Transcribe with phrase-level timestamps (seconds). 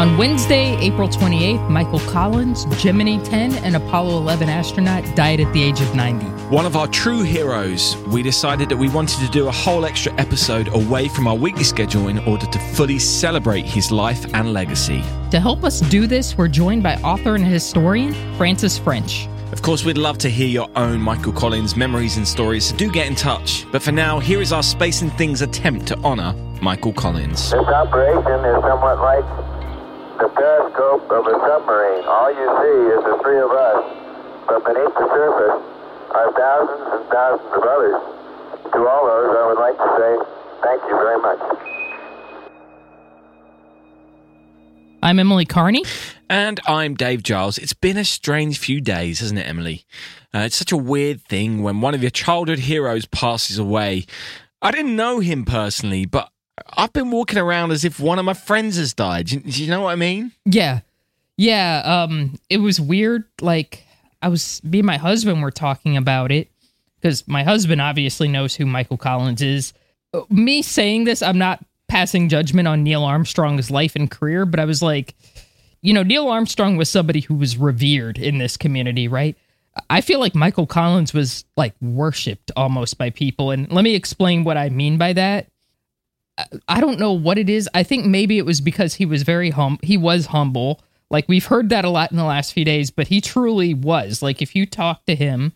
[0.00, 5.62] On Wednesday, April 28th, Michael Collins, Gemini 10 and Apollo 11 astronaut, died at the
[5.62, 6.24] age of 90.
[6.48, 10.14] One of our true heroes, we decided that we wanted to do a whole extra
[10.14, 15.02] episode away from our weekly schedule in order to fully celebrate his life and legacy.
[15.32, 19.28] To help us do this, we're joined by author and historian Francis French.
[19.52, 22.90] Of course, we'd love to hear your own Michael Collins memories and stories, so do
[22.90, 23.70] get in touch.
[23.70, 26.32] But for now, here is our Space and Things attempt to honor
[26.62, 27.50] Michael Collins.
[27.50, 29.49] This operation is somewhat like
[30.20, 32.04] the periscope of a submarine.
[32.04, 33.80] All you see is the three of us,
[34.46, 35.56] but beneath the surface
[36.12, 37.96] are thousands and thousands of others.
[38.72, 40.12] To all those, I would like to say
[40.62, 41.40] thank you very much.
[45.02, 45.84] I'm Emily Carney.
[46.28, 47.56] And I'm Dave Giles.
[47.56, 49.86] It's been a strange few days, hasn't it, Emily?
[50.34, 54.04] Uh, it's such a weird thing when one of your childhood heroes passes away.
[54.60, 56.30] I didn't know him personally, but
[56.76, 59.26] I've been walking around as if one of my friends has died.
[59.26, 60.32] Do, do you know what I mean?
[60.44, 60.80] Yeah.
[61.36, 61.82] Yeah.
[61.84, 63.24] Um, it was weird.
[63.40, 63.84] Like,
[64.22, 66.50] I was, me and my husband were talking about it
[67.00, 69.72] because my husband obviously knows who Michael Collins is.
[70.12, 74.60] Uh, Me saying this, I'm not passing judgment on Neil Armstrong's life and career, but
[74.60, 75.14] I was like,
[75.82, 79.36] you know, Neil Armstrong was somebody who was revered in this community, right?
[79.88, 83.50] I feel like Michael Collins was like worshipped almost by people.
[83.50, 85.46] And let me explain what I mean by that.
[86.68, 87.68] I- don't know what it is.
[87.74, 90.80] I think maybe it was because he was very hum he was humble.
[91.10, 94.22] Like we've heard that a lot in the last few days, but he truly was.
[94.22, 95.52] Like if you talk to him,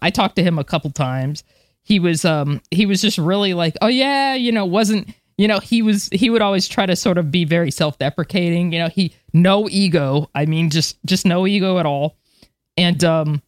[0.00, 1.42] I talked to him a couple times.
[1.82, 5.58] He was um he was just really like, "Oh yeah, you know, wasn't you know,
[5.58, 9.14] he was he would always try to sort of be very self-deprecating, you know, he
[9.32, 10.30] no ego.
[10.34, 12.16] I mean just just no ego at all.
[12.76, 13.42] And um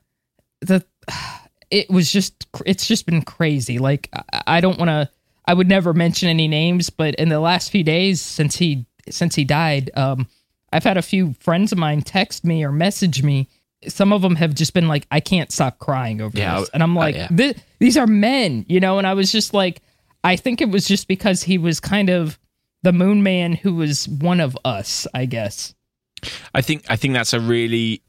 [0.60, 0.84] the
[1.70, 3.78] it was just it's just been crazy.
[3.78, 5.08] Like I, I don't want to
[5.46, 9.34] I would never mention any names, but in the last few days since he since
[9.34, 10.26] he died, um
[10.72, 13.48] I've had a few friends of mine text me or message me.
[13.86, 16.82] Some of them have just been like, "I can't stop crying over Yeah, this," and
[16.82, 17.28] I'm uh, like, yeah.
[17.28, 18.98] "Thi- "These are men," you know.
[18.98, 19.80] And I was just like,
[20.24, 22.38] I think it was just because he was kind of
[22.82, 25.74] the Moon Man who was one of us, I guess.
[26.54, 28.02] I think I think that's a really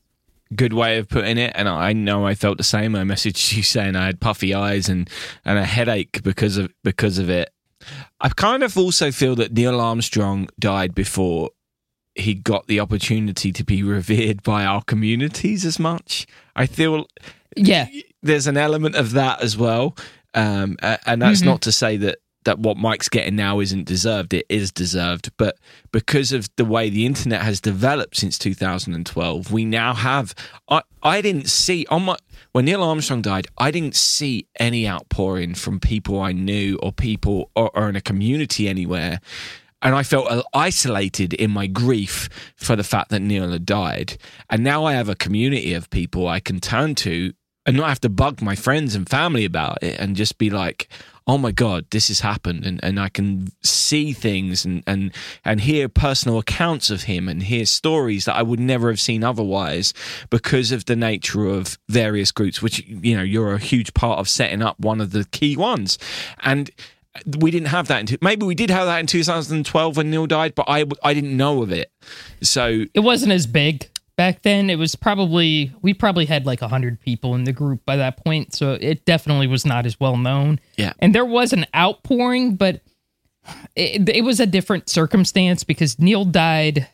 [0.56, 2.96] good way of putting it, and I know I felt the same.
[2.96, 5.09] I messaged you saying I had puffy eyes and
[5.46, 7.52] and a headache because of because of it.
[8.19, 11.52] I kind of also feel that Neil Armstrong died before
[12.16, 16.25] he got the opportunity to be revered by our communities as much.
[16.56, 17.07] I feel
[17.56, 17.88] Yeah,
[18.22, 19.96] there's an element of that as well,
[20.34, 24.34] um, and that's not to say that that what Mike's getting now isn't deserved.
[24.34, 25.58] It is deserved, but
[25.91, 30.34] because of the way the internet has developed since 2012, we now have.
[30.69, 32.16] I I didn't see on my
[32.53, 33.47] when Neil Armstrong died.
[33.57, 38.02] I didn't see any outpouring from people I knew or people or, or in a
[38.02, 39.19] community anywhere.
[39.81, 44.18] And I felt isolated in my grief for the fact that Neil had died.
[44.50, 47.34] And now I have a community of people I can turn to
[47.66, 50.88] and not have to bug my friends and family about it and just be like,
[51.28, 52.66] oh my God, this has happened.
[52.66, 57.44] And, and I can see things and, and, and hear personal accounts of him and
[57.44, 59.94] hear stories that I would never have seen otherwise
[60.30, 64.30] because of the nature of various groups, which, you know, you're a huge part of
[64.30, 66.00] setting up one of the key ones.
[66.40, 66.72] And
[67.40, 68.10] we didn't have that.
[68.10, 71.36] In, maybe we did have that in 2012 when Neil died, but I, I didn't
[71.36, 71.92] know of it.
[72.42, 74.70] So it wasn't as big back then.
[74.70, 78.54] It was probably we probably had like hundred people in the group by that point,
[78.54, 80.60] so it definitely was not as well known.
[80.76, 80.94] Yeah.
[81.00, 82.82] and there was an outpouring, but
[83.76, 86.88] it, it was a different circumstance because Neil died.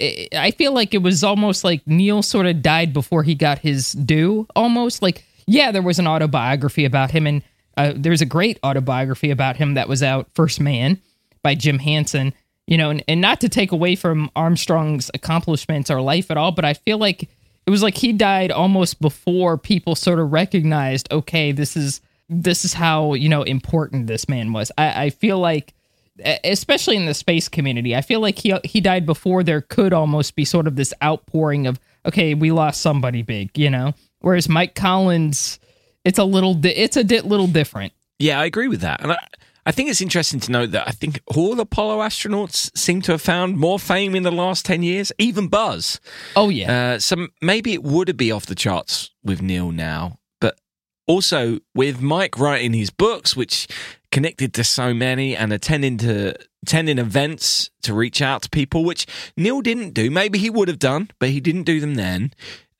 [0.00, 3.60] I I feel like it was almost like Neil sort of died before he got
[3.60, 4.46] his due.
[4.56, 7.42] Almost like yeah, there was an autobiography about him, and
[7.76, 11.00] uh, there's a great autobiography about him that was out, First Man,
[11.42, 12.32] by Jim Hansen.
[12.70, 16.52] You know, and, and not to take away from Armstrong's accomplishments or life at all,
[16.52, 17.24] but I feel like
[17.66, 22.64] it was like he died almost before people sort of recognized, okay, this is this
[22.64, 24.72] is how you know important this man was.
[24.78, 25.74] I, I feel like
[26.44, 27.96] especially in the space community.
[27.96, 31.66] I feel like he he died before there could almost be sort of this outpouring
[31.66, 33.94] of okay, we lost somebody big, you know.
[34.20, 35.58] Whereas Mike Collins,
[36.04, 37.92] it's a little di- it's a di- little different.
[38.18, 39.02] Yeah, I agree with that.
[39.02, 39.18] And I,
[39.66, 43.22] I think it's interesting to note that I think all Apollo astronauts seem to have
[43.22, 46.00] found more fame in the last 10 years, even Buzz.
[46.34, 50.58] Oh yeah, Uh, so maybe it would be off the charts with Neil now, but
[51.06, 53.68] also with Mike writing his books, which
[54.10, 59.06] connected to so many and attending to attending events to reach out to people, which
[59.36, 60.10] Neil didn't do.
[60.10, 62.32] Maybe he would have done, but he didn't do them then.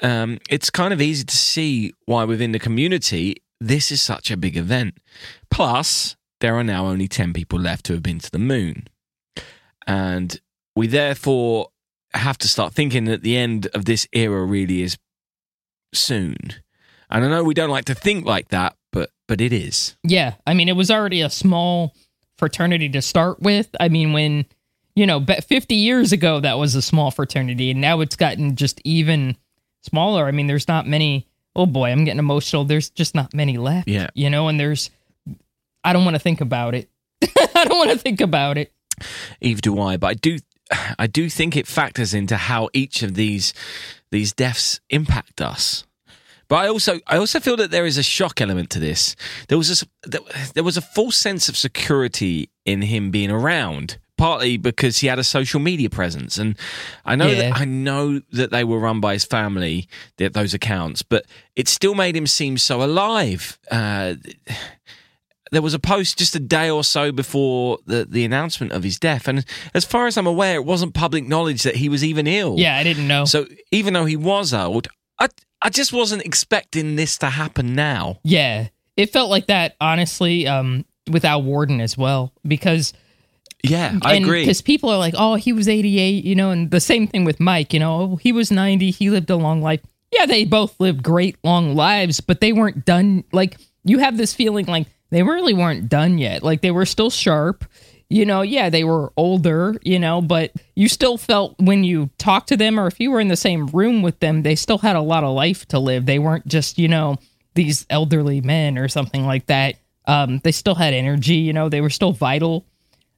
[0.02, 4.36] Um, it's kind of easy to see why within the community this is such a
[4.36, 4.98] big event.
[5.50, 8.88] Plus, there are now only 10 people left who have been to the moon.
[9.86, 10.40] And
[10.74, 11.68] we therefore
[12.14, 14.98] have to start thinking that the end of this era really is
[15.94, 16.36] soon.
[17.10, 19.96] And I know we don't like to think like that, but but it is.
[20.02, 21.94] Yeah, I mean, it was already a small
[22.36, 23.68] fraternity to start with.
[23.78, 24.46] I mean, when
[24.96, 28.80] you know, 50 years ago, that was a small fraternity, and now it's gotten just
[28.84, 29.36] even
[29.82, 30.26] smaller.
[30.26, 31.26] I mean, there's not many.
[31.56, 32.64] Oh boy, I'm getting emotional.
[32.64, 33.88] There's just not many left.
[33.88, 34.08] Yeah.
[34.14, 34.90] You know, and there's,
[35.84, 36.88] I don't want to think about it.
[37.54, 38.72] I don't want to think about it.
[39.40, 40.38] Eve do I, but I do,
[40.98, 43.54] I do think it factors into how each of these
[44.10, 45.84] these deaths impact us.
[46.48, 49.14] But I also, I also feel that there is a shock element to this.
[49.46, 50.10] There was a,
[50.54, 55.18] there was a false sense of security in him being around partly because he had
[55.18, 56.54] a social media presence, and
[57.06, 57.50] I know Yeah.
[57.52, 59.88] that I know that they were run by his family,
[60.18, 61.24] th- those accounts, but
[61.56, 63.58] it still made him seem so alive.
[63.70, 64.16] Uh,
[65.50, 68.98] there was a post just a day or so before the, the announcement of his
[68.98, 69.44] death, and
[69.74, 72.56] as far as I'm aware, it wasn't public knowledge that he was even ill.
[72.58, 73.24] Yeah, I didn't know.
[73.24, 74.88] So even though he was old,
[75.18, 75.28] I
[75.62, 78.18] I just wasn't expecting this to happen now.
[78.24, 82.92] yeah, it felt like that, honestly, um, with Al Warden as well, because
[83.62, 84.42] Yeah, I agree.
[84.42, 87.40] Because people are like, oh, he was 88, you know, and the same thing with
[87.40, 89.80] Mike, you know, oh, he was 90, he lived a long life.
[90.12, 93.24] Yeah, they both lived great long lives, but they weren't done.
[93.32, 96.42] Like, you have this feeling like they really weren't done yet.
[96.42, 97.64] Like, they were still sharp.
[98.08, 102.48] You know, yeah, they were older, you know, but you still felt when you talked
[102.48, 104.96] to them or if you were in the same room with them, they still had
[104.96, 106.06] a lot of life to live.
[106.06, 107.18] They weren't just, you know,
[107.54, 109.76] these elderly men or something like that.
[110.06, 112.66] Um, they still had energy, you know, they were still vital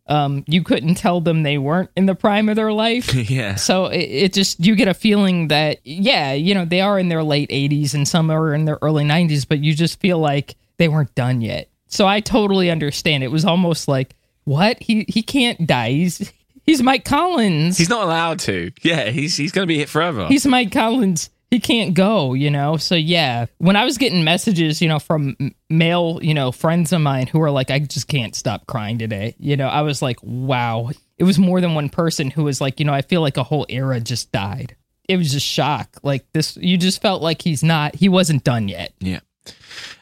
[0.06, 3.14] um, you couldn't tell them they weren't in the prime of their life.
[3.30, 3.54] yeah.
[3.54, 7.08] So it, it just you get a feeling that yeah, you know they are in
[7.08, 10.56] their late 80s and some are in their early 90s, but you just feel like
[10.78, 11.68] they weren't done yet.
[11.92, 13.22] So I totally understand.
[13.22, 15.90] It was almost like what he he can't die.
[15.90, 16.32] He's
[16.64, 17.76] he's Mike Collins.
[17.76, 18.72] He's not allowed to.
[18.82, 20.26] Yeah, he's he's going to be hit forever.
[20.26, 21.30] he's Mike Collins.
[21.50, 22.78] He can't go, you know.
[22.78, 25.36] So yeah, when I was getting messages, you know, from
[25.68, 29.36] male, you know, friends of mine who were like, "I just can't stop crying today,"
[29.38, 32.80] you know, I was like, "Wow." It was more than one person who was like,
[32.80, 34.74] you know, I feel like a whole era just died.
[35.08, 36.00] It was just shock.
[36.02, 38.92] Like this, you just felt like he's not, he wasn't done yet.
[38.98, 39.20] Yeah.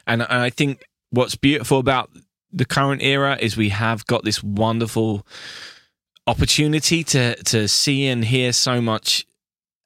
[0.07, 2.09] And I think what's beautiful about
[2.51, 5.25] the current era is we have got this wonderful
[6.27, 9.25] opportunity to to see and hear so much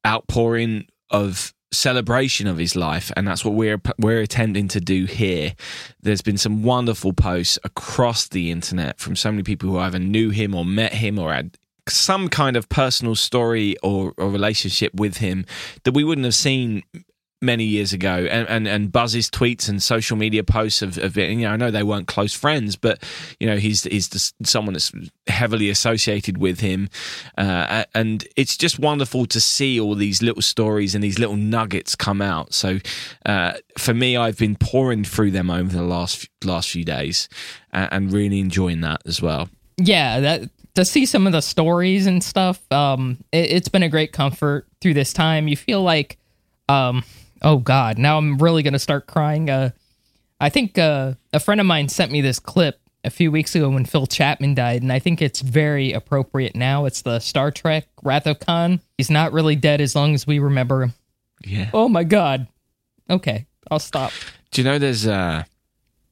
[0.05, 5.53] outpouring of celebration of his life and that's what we're we're attempting to do here.
[6.01, 10.29] There's been some wonderful posts across the internet from so many people who either knew
[10.29, 11.57] him or met him or had
[11.87, 15.45] some kind of personal story or, or relationship with him
[15.83, 16.83] that we wouldn't have seen
[17.41, 21.35] many years ago and, and, and Buzz's tweets and social media posts of, of you
[21.35, 23.03] know, I know they weren't close friends, but
[23.39, 24.91] you know, he's, he's someone that's
[25.27, 26.89] heavily associated with him.
[27.37, 31.95] Uh, and it's just wonderful to see all these little stories and these little nuggets
[31.95, 32.53] come out.
[32.53, 32.79] So,
[33.25, 37.29] uh, for me, I've been pouring through them over the last, last few days
[37.71, 39.49] and, and really enjoying that as well.
[39.77, 43.89] Yeah, that to see some of the stories and stuff, um, it, it's been a
[43.89, 45.47] great comfort through this time.
[45.47, 46.17] You feel like,
[46.69, 47.03] um,
[47.45, 49.49] oh God, now I'm really gonna start crying.
[49.49, 49.69] Uh,
[50.41, 53.69] I think uh, a friend of mine sent me this clip a few weeks ago
[53.69, 56.85] when Phil Chapman died, and I think it's very appropriate now.
[56.85, 58.81] It's the Star Trek Wrath of Khan.
[58.97, 60.93] He's not really dead as long as we remember him.
[61.45, 61.69] Yeah.
[61.73, 62.47] Oh my God.
[63.09, 64.11] Okay, I'll stop.
[64.51, 65.43] Do you know there's uh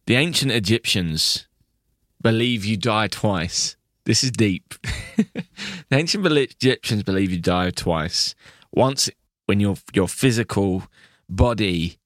[0.05, 1.47] the ancient Egyptians
[2.21, 3.75] believe you die twice.
[4.05, 4.75] This is deep.
[5.15, 5.45] the
[5.91, 8.35] ancient Egyptians believe you die twice.
[8.71, 9.09] Once
[9.45, 10.83] when your your physical
[11.29, 11.97] body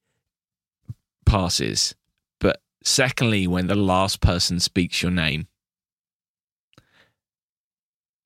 [1.26, 1.96] passes,
[2.40, 5.48] but secondly when the last person speaks your name.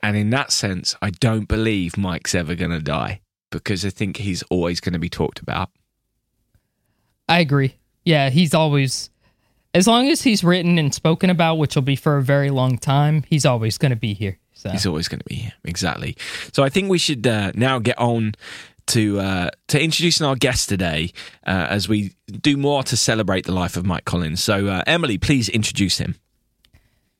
[0.03, 3.21] And in that sense, I don't believe Mike's ever going to die
[3.51, 5.69] because I think he's always going to be talked about.
[7.29, 7.75] I agree.
[8.03, 9.11] Yeah, he's always,
[9.75, 12.77] as long as he's written and spoken about, which will be for a very long
[12.77, 14.39] time, he's always going to be here.
[14.53, 15.53] So He's always going to be here.
[15.63, 16.15] Exactly.
[16.53, 18.35] So I think we should uh, now get on
[18.91, 21.11] to uh, to introducing our guest today
[21.47, 24.43] uh, as we do more to celebrate the life of Mike Collins.
[24.43, 26.15] So uh, Emily, please introduce him.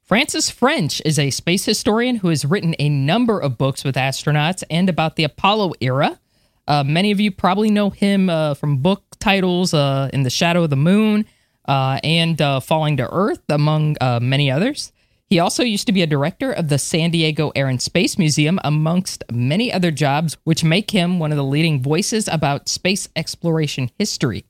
[0.03, 4.63] Francis French is a space historian who has written a number of books with astronauts
[4.69, 6.19] and about the Apollo era.
[6.67, 10.63] Uh, many of you probably know him uh, from book titles uh, In the Shadow
[10.63, 11.25] of the Moon
[11.65, 14.91] and Falling to Earth, among many others.
[15.31, 18.59] He also used to be a director of the San Diego Air and Space Museum,
[18.65, 23.89] amongst many other jobs, which make him one of the leading voices about space exploration
[23.97, 24.43] history.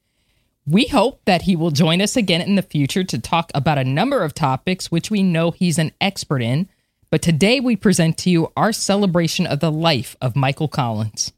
[0.66, 3.84] We hope that he will join us again in the future to talk about a
[3.84, 6.68] number of topics which we know he's an expert in.
[7.12, 11.32] But today we present to you our celebration of the life of Michael Collins.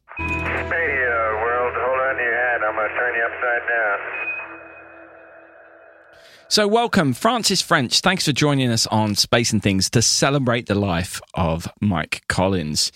[6.53, 8.01] So, welcome, Francis French.
[8.01, 12.91] Thanks for joining us on Space and Things to celebrate the life of Mike Collins.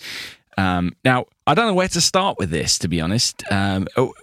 [0.56, 3.42] Um, now, I don't know where to start with this, to be honest.
[3.50, 4.14] Um, oh,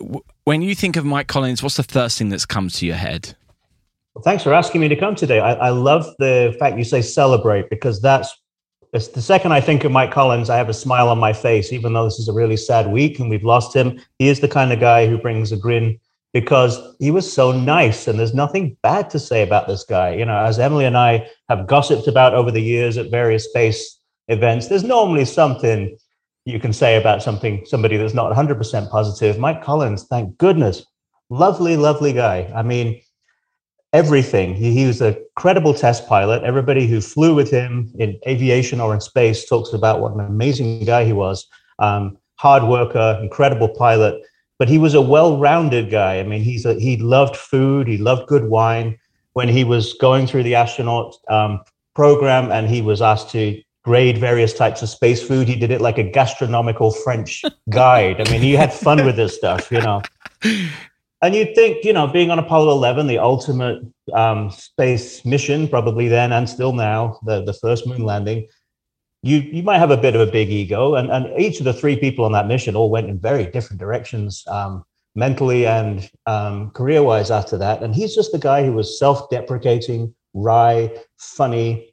[0.45, 3.35] when you think of Mike Collins, what's the first thing that's come to your head?
[4.13, 5.41] Well, thanks for asking me to come today.
[5.41, 8.33] I, I love the fact you say celebrate because that's
[8.93, 11.91] the second I think of Mike Collins, I have a smile on my face, even
[11.91, 13.99] though this is a really sad week and we've lost him.
[14.17, 15.99] He is the kind of guy who brings a grin
[16.35, 20.13] because he was so nice and there's nothing bad to say about this guy.
[20.13, 24.01] You know, as Emily and I have gossiped about over the years at various space
[24.27, 25.97] events, there's normally something
[26.43, 29.39] you can say about something, somebody that's not 100% positive.
[29.39, 30.85] Mike Collins, thank goodness,
[31.29, 32.51] lovely, lovely guy.
[32.53, 33.01] I mean,
[33.93, 34.55] everything.
[34.55, 36.43] He, he was a credible test pilot.
[36.43, 40.83] Everybody who flew with him in aviation or in space talks about what an amazing
[40.83, 41.47] guy he was.
[41.79, 44.21] Um, hard worker, incredible pilot,
[44.57, 46.19] but he was a well-rounded guy.
[46.19, 47.87] I mean, he's a, he loved food.
[47.87, 48.97] He loved good wine.
[49.33, 51.59] When he was going through the astronaut um,
[51.93, 55.81] program and he was asked to grade various types of space food, he did it
[55.81, 58.25] like a gastronomical French guide.
[58.25, 60.01] I mean, he had fun with this stuff, you know.
[61.21, 63.81] And you'd think, you know, being on Apollo 11, the ultimate
[64.13, 68.47] um, space mission, probably then and still now, the, the first moon landing,
[69.25, 70.93] you you might have a bit of a big ego.
[70.93, 73.79] And, and each of the three people on that mission all went in very different
[73.79, 77.81] directions, um, mentally and um, career wise after that.
[77.81, 81.91] And he's just the guy who was self deprecating, wry, funny.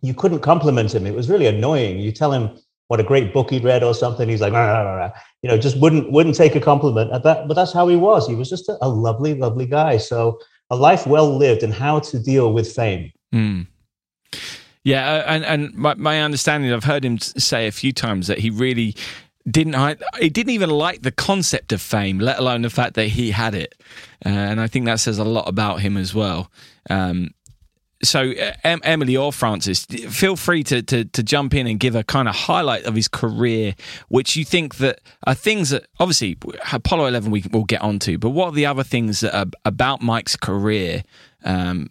[0.00, 1.06] You couldn't compliment him.
[1.06, 1.98] It was really annoying.
[1.98, 4.28] You tell him what a great book he'd read or something.
[4.28, 5.10] He's like, nah, nah, nah,
[5.42, 7.12] you know, just wouldn't wouldn't take a compliment.
[7.12, 8.28] At that, but that's how he was.
[8.28, 9.96] He was just a, a lovely, lovely guy.
[9.96, 10.38] So
[10.70, 13.10] a life well lived and how to deal with fame.
[13.34, 13.66] Mm.
[14.82, 18.38] Yeah, uh, and and my, my understanding, I've heard him say a few times that
[18.38, 18.96] he really
[19.50, 19.74] didn't
[20.18, 23.54] he didn't even like the concept of fame, let alone the fact that he had
[23.54, 23.74] it,
[24.24, 26.50] uh, and I think that says a lot about him as well.
[26.88, 27.30] Um,
[28.02, 28.32] so
[28.64, 32.28] em- Emily or Francis, feel free to, to to jump in and give a kind
[32.28, 33.74] of highlight of his career,
[34.08, 36.38] which you think that are things that obviously
[36.72, 40.00] Apollo Eleven we will get onto, but what are the other things that are about
[40.00, 41.02] Mike's career
[41.44, 41.90] um,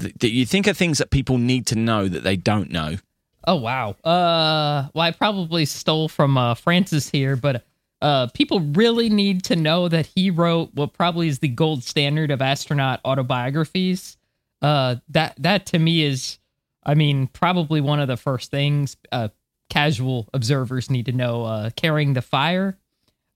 [0.00, 2.96] that, you think are things that people need to know that they don't know?
[3.46, 3.90] Oh wow.
[4.04, 7.64] Uh, well, I probably stole from uh, Francis here, but
[8.02, 12.30] uh, people really need to know that he wrote what probably is the gold standard
[12.30, 14.16] of astronaut autobiographies
[14.62, 16.38] uh that that to me is
[16.84, 19.28] i mean probably one of the first things uh
[19.68, 22.76] casual observers need to know uh carrying the fire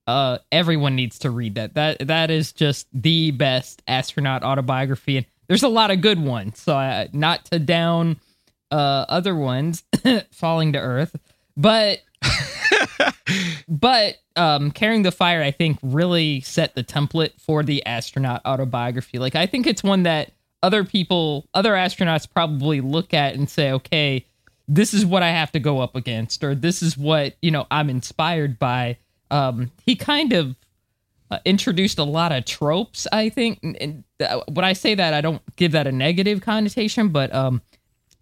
[0.07, 5.27] uh everyone needs to read that that that is just the best astronaut autobiography and
[5.49, 8.19] there's a lot of good ones so uh, not to down
[8.71, 9.83] uh other ones
[10.33, 11.17] falling to earth
[11.57, 12.01] but
[13.69, 19.19] but um carrying the fire i think really set the template for the astronaut autobiography
[19.19, 20.33] like i think it's one that
[20.65, 24.25] other people, other astronauts probably look at and say, okay,
[24.67, 27.67] this is what I have to go up against, or this is what, you know,
[27.71, 28.97] I'm inspired by.
[29.31, 30.57] Um, he kind of
[31.31, 33.59] uh, introduced a lot of tropes, I think.
[33.63, 37.63] And, uh, when I say that, I don't give that a negative connotation, but um,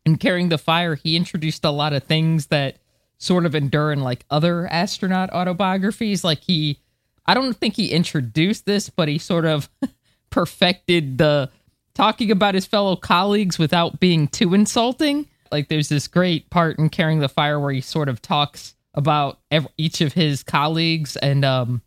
[0.05, 2.79] in Carrying the Fire, he introduced a lot of things that
[3.19, 6.25] sort of endure in like other astronaut autobiographies.
[6.25, 6.81] Like he,
[7.27, 9.69] I don't think he introduced this, but he sort of
[10.31, 11.51] perfected the
[11.95, 15.27] talking about his fellow colleagues without being too insulting.
[15.51, 19.39] Like there's this great part in Carrying the Fire where he sort of talks about
[19.51, 21.83] every, each of his colleagues and um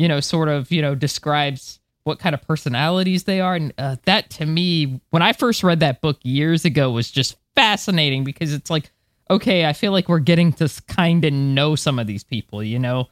[0.00, 3.96] you know sort of you know describes what kind of personalities they are and uh,
[4.06, 8.54] that to me when I first read that book years ago was just fascinating because
[8.54, 8.90] it's like
[9.30, 12.78] okay, I feel like we're getting to kind of know some of these people, you
[12.78, 13.08] know.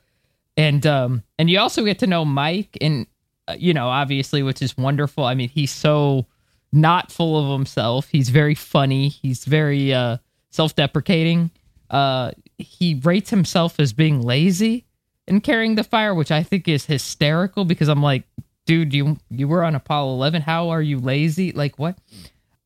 [0.57, 3.07] And um and you also get to know Mike and
[3.47, 5.25] uh, you know, obviously, which is wonderful.
[5.25, 6.27] I mean, he's so
[6.73, 8.09] not full of himself.
[8.09, 9.09] He's very funny.
[9.09, 10.19] He's very uh,
[10.51, 11.51] self-deprecating.
[11.89, 14.85] Uh, he rates himself as being lazy
[15.29, 18.25] and carrying the fire, which I think is hysterical because I'm like,
[18.67, 20.43] dude, you you were on Apollo 11.
[20.43, 21.53] How are you lazy?
[21.53, 21.97] Like what?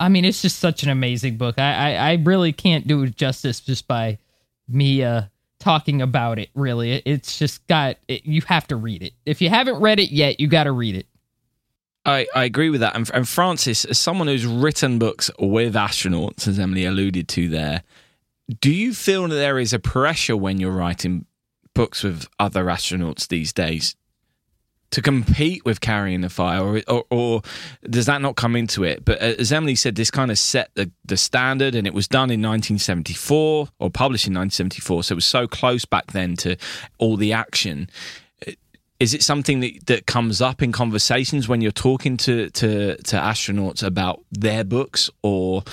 [0.01, 1.59] I mean, it's just such an amazing book.
[1.59, 4.19] I I, I really can't do it justice just by
[4.69, 5.23] me uh
[5.59, 9.49] talking about it really it's just got it, you have to read it if you
[9.49, 11.07] haven't read it yet you got to read it
[12.05, 16.49] I, I agree with that and, and francis as someone who's written books with astronauts
[16.49, 17.85] as emily alluded to there
[18.61, 21.27] do you feel that there is a pressure when you're writing
[21.75, 23.97] books with other astronauts these days
[24.93, 27.43] to compete with carrying the fire, or, or, or
[27.89, 29.05] does that not come into it?
[29.05, 32.07] But uh, as Emily said, this kind of set the, the standard, and it was
[32.07, 36.57] done in 1974 or published in 1974, so it was so close back then to
[36.99, 37.89] all the action.
[39.01, 43.17] Is it something that, that comes up in conversations when you're talking to, to, to
[43.17, 45.65] astronauts about their books, or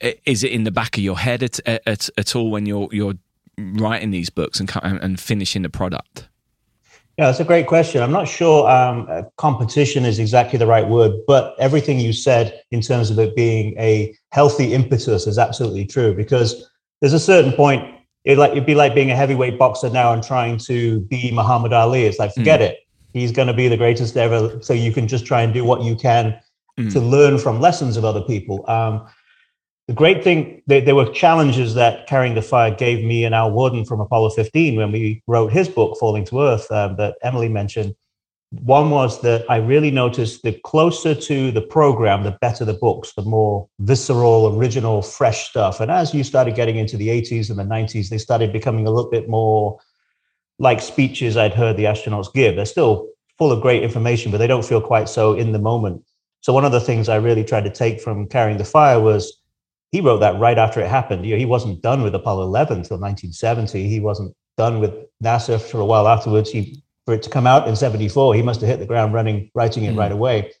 [0.00, 3.14] is it in the back of your head at, at, at all when you're you're
[3.58, 6.28] writing these books and and finishing the product?
[7.18, 8.02] Yeah, that's a great question.
[8.02, 12.80] I'm not sure um, competition is exactly the right word, but everything you said in
[12.80, 17.94] terms of it being a healthy impetus is absolutely true because there's a certain point.
[18.24, 21.74] It like it'd be like being a heavyweight boxer now and trying to be Muhammad
[21.74, 22.04] Ali.
[22.04, 22.70] It's like forget mm.
[22.70, 22.78] it.
[23.12, 24.58] He's going to be the greatest ever.
[24.62, 26.38] So you can just try and do what you can
[26.78, 26.92] mm.
[26.92, 28.64] to learn from lessons of other people.
[28.70, 29.06] Um,
[29.90, 33.50] the great thing, there, there, were challenges that Carrying the Fire gave me and Al
[33.50, 37.48] warden from Apollo 15 when we wrote his book, Falling to Earth, um, that Emily
[37.48, 37.96] mentioned.
[38.50, 43.14] One was that I really noticed the closer to the program, the better the books,
[43.14, 45.80] the more visceral, original, fresh stuff.
[45.80, 48.92] And as you started getting into the 80s and the 90s, they started becoming a
[48.92, 49.80] little bit more
[50.60, 52.54] like speeches I'd heard the astronauts give.
[52.54, 56.04] They're still full of great information, but they don't feel quite so in the moment.
[56.42, 59.39] So one of the things I really tried to take from Carrying the Fire was
[59.92, 61.24] he wrote that right after it happened.
[61.26, 63.88] You know, he wasn't done with Apollo 11 until 1970.
[63.88, 66.50] He wasn't done with NASA for a while afterwards.
[66.50, 69.50] He, for it to come out in 74, he must have hit the ground running,
[69.54, 69.98] writing it mm.
[69.98, 70.52] right away.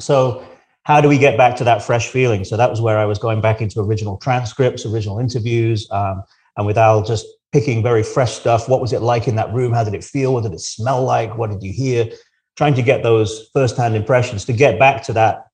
[0.00, 0.46] So,
[0.84, 2.44] how do we get back to that fresh feeling?
[2.44, 6.22] So, that was where I was going back into original transcripts, original interviews, um,
[6.56, 8.68] and with Al just picking very fresh stuff.
[8.68, 9.72] What was it like in that room?
[9.72, 10.34] How did it feel?
[10.34, 11.38] What did it smell like?
[11.38, 12.10] What did you hear?
[12.56, 15.47] Trying to get those firsthand impressions to get back to that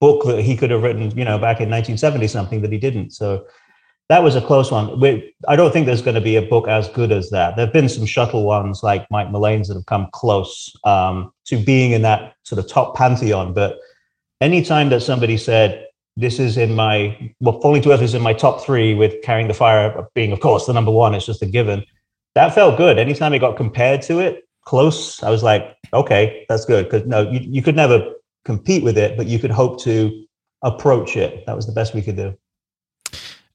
[0.00, 3.10] book that he could have written, you know, back in 1970 something that he didn't.
[3.10, 3.46] So
[4.08, 4.98] that was a close one.
[5.00, 7.56] We, I don't think there's going to be a book as good as that.
[7.56, 11.58] There have been some shuttle ones like Mike Mullane's that have come close um, to
[11.58, 13.52] being in that sort of top pantheon.
[13.52, 13.78] But
[14.40, 15.84] anytime that somebody said,
[16.16, 19.46] this is in my, well, Falling to Earth is in my top three with Carrying
[19.46, 21.84] the Fire being, of course, the number one, it's just a given.
[22.34, 22.98] That felt good.
[22.98, 26.86] Anytime it got compared to it, close, I was like, okay, that's good.
[26.86, 30.24] Because no, you, you could never compete with it, but you could hope to
[30.62, 31.44] approach it.
[31.46, 32.36] That was the best we could do.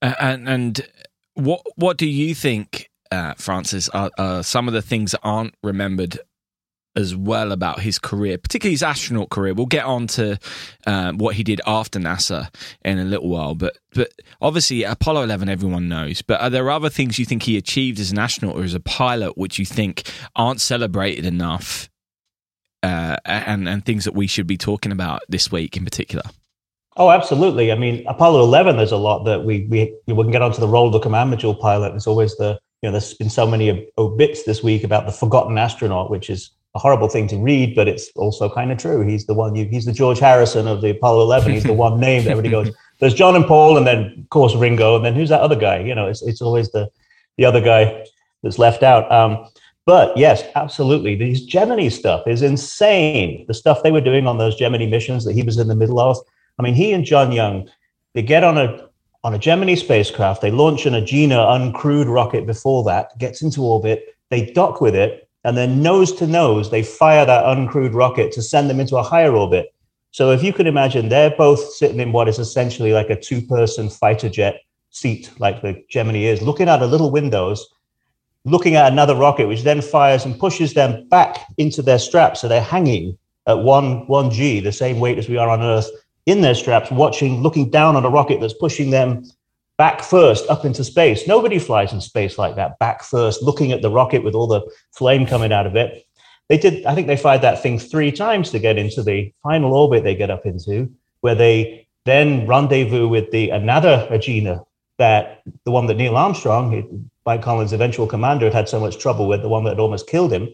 [0.02, 0.88] Uh, and, and
[1.36, 5.56] what what do you think, uh, Francis, are, are some of the things that aren't
[5.64, 6.20] remembered
[6.96, 9.54] as well about his career, particularly his astronaut career.
[9.54, 10.38] We'll get on to
[10.86, 12.54] uh, what he did after NASA
[12.86, 16.22] in a little while, but but obviously Apollo 11 everyone knows.
[16.22, 18.80] But are there other things you think he achieved as an astronaut or as a
[18.80, 21.90] pilot which you think aren't celebrated enough
[22.84, 26.24] uh, and and things that we should be talking about this week in particular?
[26.96, 27.72] Oh, absolutely.
[27.72, 30.68] I mean, Apollo 11, there's a lot that we we we can get onto the
[30.68, 31.92] role of the command module pilot.
[31.92, 35.58] There's always the you know there's been so many obits this week about the forgotten
[35.58, 39.02] astronaut, which is a horrible thing to read, but it's also kind of true.
[39.08, 41.52] He's the one you he's the George Harrison of the Apollo 11.
[41.54, 42.76] He's the one name that everybody goes.
[43.00, 45.80] There's John and Paul, and then of course Ringo, and then who's that other guy?
[45.80, 46.90] You know, it's it's always the
[47.38, 48.06] the other guy
[48.44, 49.12] that's left out.
[49.12, 49.48] Um,
[49.86, 51.16] but yes, absolutely.
[51.16, 53.46] These Gemini stuff is insane.
[53.48, 56.00] The stuff they were doing on those Gemini missions that he was in the middle
[56.00, 56.18] of.
[56.60, 57.70] I mean, he and John Young,
[58.14, 58.88] they get on a
[59.24, 60.42] on a Gemini spacecraft.
[60.42, 64.16] They launch an Agena uncrewed rocket before that, gets into orbit.
[64.30, 68.42] They dock with it, and then nose to nose, they fire that uncrewed rocket to
[68.42, 69.74] send them into a higher orbit.
[70.12, 73.90] So if you could imagine, they're both sitting in what is essentially like a two-person
[73.90, 77.68] fighter jet seat, like the Gemini is, looking out of little windows
[78.46, 82.42] looking at another rocket, which then fires and pushes them back into their straps.
[82.42, 85.90] So they're hanging at one, one G, the same weight as we are on Earth,
[86.26, 89.24] in their straps, watching, looking down on a rocket that's pushing them
[89.78, 91.28] back first up into space.
[91.28, 94.62] Nobody flies in space like that, back first, looking at the rocket with all the
[94.92, 96.06] flame coming out of it.
[96.50, 99.74] They did, I think they fired that thing three times to get into the final
[99.74, 104.66] orbit they get up into, where they then rendezvous with the another Agena
[104.98, 109.28] that the one that Neil Armstrong, Mike Collins' eventual commander, had had so much trouble
[109.28, 110.50] with, the one that had almost killed him.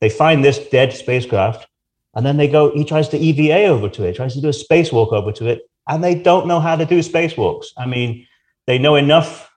[0.00, 1.68] They find this dead spacecraft,
[2.14, 2.74] and then they go.
[2.74, 5.68] He tries to EVA over to it, tries to do a spacewalk over to it,
[5.88, 7.66] and they don't know how to do spacewalks.
[7.76, 8.26] I mean,
[8.66, 9.48] they know enough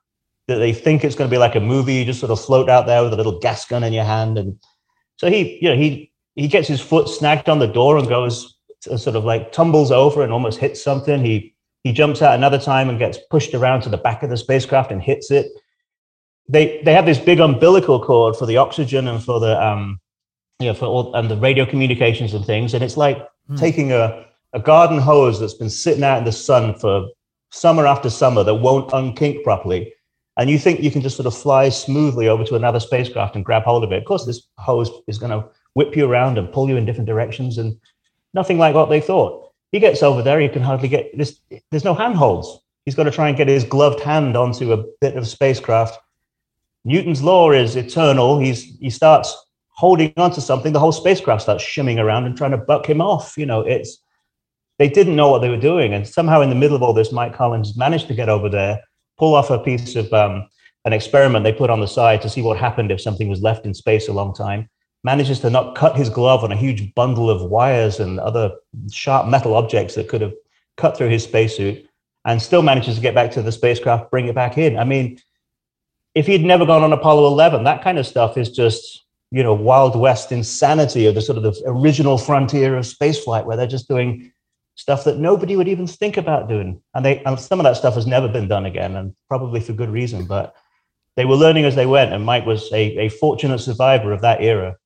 [0.48, 1.96] that they think it's going to be like a movie.
[1.96, 4.38] You just sort of float out there with a little gas gun in your hand,
[4.38, 4.60] and
[5.18, 8.56] so he, you know, he he gets his foot snagged on the door and goes
[8.92, 11.24] uh, sort of like tumbles over and almost hits something.
[11.24, 14.38] He he jumps out another time and gets pushed around to the back of the
[14.38, 15.48] spacecraft and hits it.
[16.48, 20.00] They they have this big umbilical cord for the oxygen and for the um,
[20.60, 22.74] you know, for all and the radio communications and things.
[22.74, 23.56] And it's like hmm.
[23.56, 27.08] taking a, a garden hose that's been sitting out in the sun for
[27.52, 29.94] summer after summer that won't unkink properly.
[30.38, 33.46] And you think you can just sort of fly smoothly over to another spacecraft and
[33.46, 34.00] grab hold of it.
[34.00, 37.08] Of course, this hose is going to whip you around and pull you in different
[37.08, 37.78] directions, and
[38.34, 39.52] nothing like what they thought.
[39.72, 41.40] He gets over there, he can hardly get this.
[41.72, 42.60] There's no handholds.
[42.86, 45.98] He's got to try and get his gloved hand onto a bit of spacecraft.
[46.86, 48.40] Newton's law is eternal.
[48.40, 49.36] He's he starts
[49.76, 53.38] holding onto something, the whole spacecraft starts shimming around and trying to buck him off.
[53.38, 53.98] You know, it's
[54.80, 57.12] they didn't know what they were doing, and somehow in the middle of all this,
[57.12, 58.82] Mike Collins managed to get over there,
[59.18, 60.48] pull off a piece of um,
[60.86, 63.66] an experiment they put on the side to see what happened if something was left
[63.66, 64.70] in space a long time.
[65.04, 68.52] Manages to not cut his glove on a huge bundle of wires and other
[68.92, 70.34] sharp metal objects that could have
[70.78, 71.88] cut through his spacesuit,
[72.26, 74.78] and still manages to get back to the spacecraft, bring it back in.
[74.78, 75.20] I mean,
[76.16, 79.54] if he'd never gone on Apollo 11, that kind of stuff is just you know
[79.54, 83.88] wild west insanity of the sort of the original frontier of spaceflight where they're just
[83.88, 84.32] doing
[84.76, 86.82] stuff that nobody would even think about doing.
[86.94, 89.74] And they and some of that stuff has never been done again and probably for
[89.74, 90.56] good reason but
[91.16, 94.42] they were learning as they went and mike was a, a fortunate survivor of that
[94.42, 94.78] era.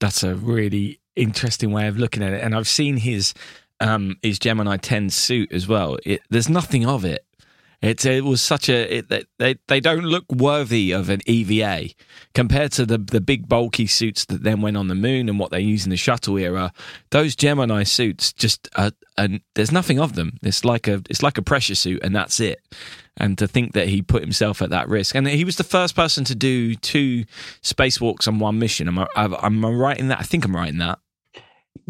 [0.00, 3.34] That's a really interesting way of looking at it and i've seen his
[3.80, 5.98] um his gemini 10 suit as well.
[6.04, 7.24] It, there's nothing of it
[7.80, 11.90] it, it was such a it, they they don't look worthy of an EVA
[12.34, 15.52] compared to the the big bulky suits that then went on the moon and what
[15.52, 16.72] they use in the shuttle era.
[17.10, 20.38] Those Gemini suits just uh, and there's nothing of them.
[20.42, 22.60] It's like a it's like a pressure suit and that's it.
[23.16, 25.96] And to think that he put himself at that risk, and he was the first
[25.96, 27.24] person to do two
[27.62, 28.86] spacewalks on one mission.
[28.86, 30.20] Am I, am I right in that?
[30.20, 31.00] I think I'm in that.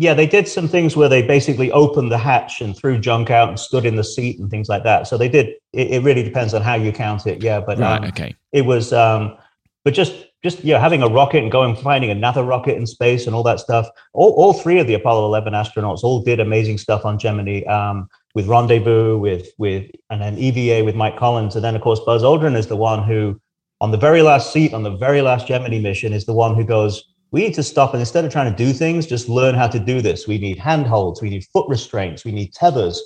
[0.00, 3.48] Yeah, they did some things where they basically opened the hatch and threw junk out
[3.48, 5.08] and stood in the seat and things like that.
[5.08, 5.48] So they did.
[5.72, 7.42] It, it really depends on how you count it.
[7.42, 8.36] Yeah, but right, um, okay.
[8.52, 9.36] It was, um,
[9.84, 13.34] but just just yeah, having a rocket and going finding another rocket in space and
[13.34, 13.88] all that stuff.
[14.12, 17.64] All, all three of the Apollo 11 astronauts all did amazing stuff on Gemini.
[17.64, 21.98] Um, with Rendezvous, with with and then EVA with Mike Collins, and then of course
[22.06, 23.40] Buzz Aldrin is the one who,
[23.80, 26.62] on the very last seat on the very last Gemini mission, is the one who
[26.62, 29.68] goes we need to stop and instead of trying to do things, just learn how
[29.68, 30.26] to do this.
[30.26, 33.02] We need handholds, we need foot restraints, we need tethers.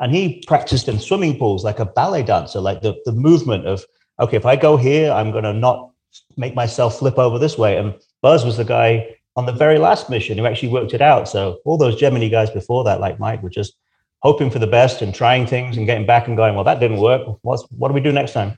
[0.00, 3.84] And he practiced in swimming pools like a ballet dancer, like the, the movement of,
[4.20, 5.90] okay, if I go here, I'm going to not
[6.36, 7.76] make myself flip over this way.
[7.76, 11.28] And Buzz was the guy on the very last mission who actually worked it out.
[11.28, 13.74] So all those Gemini guys before that, like Mike, were just
[14.20, 16.98] hoping for the best and trying things and getting back and going, well, that didn't
[16.98, 17.22] work.
[17.42, 18.56] What's, what do we do next time?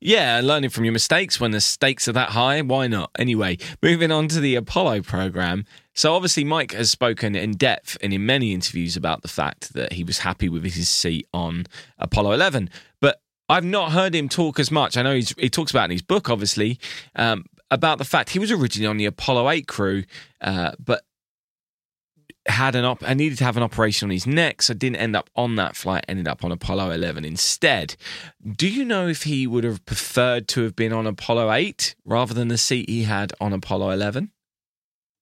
[0.00, 3.10] Yeah, learning from your mistakes when the stakes are that high, why not?
[3.18, 5.64] Anyway, moving on to the Apollo program.
[5.94, 9.94] So, obviously, Mike has spoken in depth and in many interviews about the fact that
[9.94, 11.64] he was happy with his seat on
[11.98, 12.68] Apollo 11.
[13.00, 14.98] But I've not heard him talk as much.
[14.98, 16.78] I know he talks about in his book, obviously,
[17.14, 20.04] um, about the fact he was originally on the Apollo 8 crew,
[20.42, 21.04] uh, but
[22.48, 23.02] had an op.
[23.02, 25.56] I needed to have an operation on his neck, so I didn't end up on
[25.56, 26.04] that flight.
[26.08, 27.96] Ended up on Apollo 11 instead.
[28.44, 32.34] Do you know if he would have preferred to have been on Apollo 8 rather
[32.34, 34.30] than the seat he had on Apollo 11?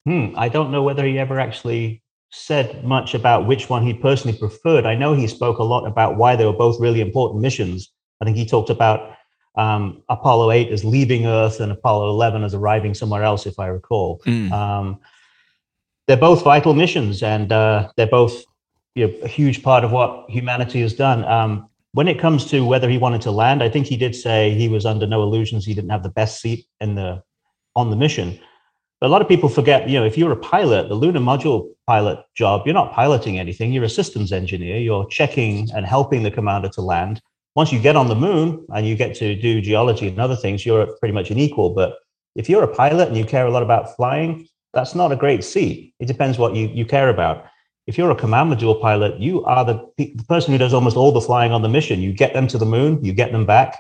[0.06, 0.34] Hmm.
[0.36, 4.84] I don't know whether he ever actually said much about which one he personally preferred.
[4.84, 7.90] I know he spoke a lot about why they were both really important missions.
[8.20, 9.16] I think he talked about
[9.56, 13.66] um, Apollo 8 as leaving Earth and Apollo 11 as arriving somewhere else, if I
[13.66, 14.20] recall.
[14.26, 14.50] Mm.
[14.50, 15.00] Um,
[16.06, 18.44] they're both vital missions, and uh, they're both
[18.94, 21.24] you know, a huge part of what humanity has done.
[21.24, 24.52] Um, when it comes to whether he wanted to land, I think he did say
[24.54, 25.64] he was under no illusions.
[25.64, 27.22] He didn't have the best seat in the
[27.76, 28.38] on the mission.
[29.00, 31.68] But a lot of people forget, you know, if you're a pilot, the lunar module
[31.86, 33.72] pilot job, you're not piloting anything.
[33.72, 34.78] You're a systems engineer.
[34.78, 37.20] You're checking and helping the commander to land.
[37.54, 40.64] Once you get on the moon and you get to do geology and other things,
[40.64, 41.70] you're pretty much an equal.
[41.74, 41.98] But
[42.34, 45.44] if you're a pilot and you care a lot about flying, that's not a great
[45.44, 45.94] seat.
[46.00, 47.46] It depends what you, you care about.
[47.86, 51.12] If you're a command module pilot, you are the, the person who does almost all
[51.12, 52.00] the flying on the mission.
[52.00, 53.78] You get them to the moon, you get them back.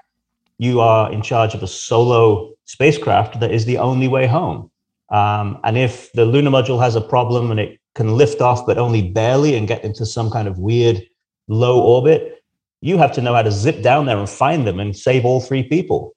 [0.58, 4.70] You are in charge of a solo spacecraft that is the only way home.
[5.10, 8.78] Um, and if the lunar module has a problem and it can lift off, but
[8.78, 11.02] only barely and get into some kind of weird
[11.48, 12.42] low orbit,
[12.80, 15.40] you have to know how to zip down there and find them and save all
[15.40, 16.13] three people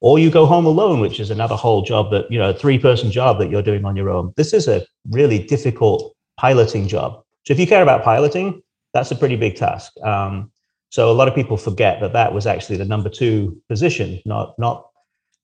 [0.00, 2.78] or you go home alone, which is another whole job that, you know, a three
[2.78, 4.32] person job that you're doing on your own.
[4.36, 7.22] This is a really difficult piloting job.
[7.46, 8.62] So if you care about piloting,
[8.94, 9.92] that's a pretty big task.
[10.02, 10.50] Um,
[10.90, 14.58] so a lot of people forget that that was actually the number two position, not
[14.58, 14.88] not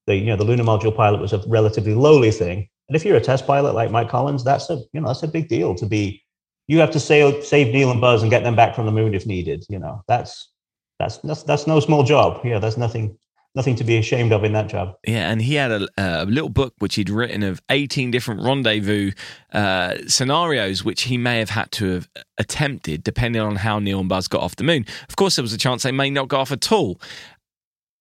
[0.06, 2.68] the you know the lunar module pilot was a relatively lowly thing.
[2.88, 5.28] And if you're a test pilot like Mike Collins, that's a you know that's a
[5.28, 6.22] big deal to be.
[6.66, 9.14] You have to save save Neil and Buzz and get them back from the moon
[9.14, 9.64] if needed.
[9.68, 10.50] You know that's
[10.98, 12.40] that's that's that's no small job.
[12.44, 13.18] Yeah, that's nothing
[13.54, 14.96] nothing to be ashamed of in that job.
[15.06, 19.12] Yeah, and he had a, a little book which he'd written of 18 different rendezvous
[19.52, 24.08] uh, scenarios which he may have had to have attempted depending on how Neil and
[24.08, 24.84] Buzz got off the moon.
[25.08, 27.00] Of course, there was a chance they may not go off at all.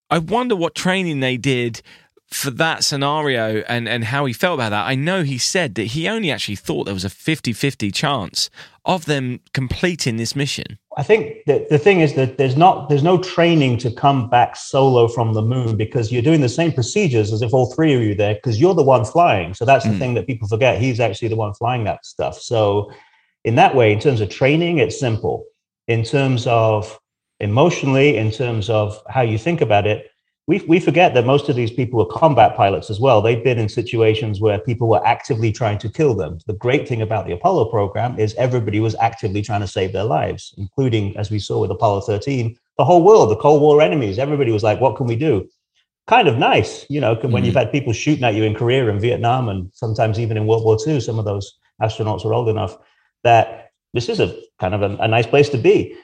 [0.10, 1.82] I wonder what training they did
[2.34, 5.84] for that scenario and, and how he felt about that, I know he said that
[5.88, 8.50] he only actually thought there was a 50 50 chance
[8.86, 10.78] of them completing this mission.
[10.98, 14.56] I think that the thing is that there's not there's no training to come back
[14.56, 18.02] solo from the moon because you're doing the same procedures as if all three of
[18.02, 19.54] you there because you're the one flying.
[19.54, 20.00] So that's the Mm.
[20.00, 20.82] thing that people forget.
[20.82, 22.40] He's actually the one flying that stuff.
[22.40, 22.92] So
[23.44, 25.46] in that way, in terms of training, it's simple.
[25.88, 27.00] In terms of
[27.40, 30.08] emotionally, in terms of how you think about it,
[30.46, 33.22] we, we forget that most of these people were combat pilots as well.
[33.22, 36.38] They've been in situations where people were actively trying to kill them.
[36.48, 40.04] The great thing about the Apollo program is everybody was actively trying to save their
[40.04, 44.20] lives, including, as we saw with Apollo 13, the whole world, the Cold War enemies.
[44.20, 45.48] Everybody was like, what can we do?
[46.08, 47.60] Kind of nice, you know, when you've mm.
[47.60, 50.78] had people shooting at you in Korea and Vietnam, and sometimes even in World War
[50.86, 52.78] II, some of those astronauts were old enough
[53.24, 55.96] that this is a kind of a, a nice place to be.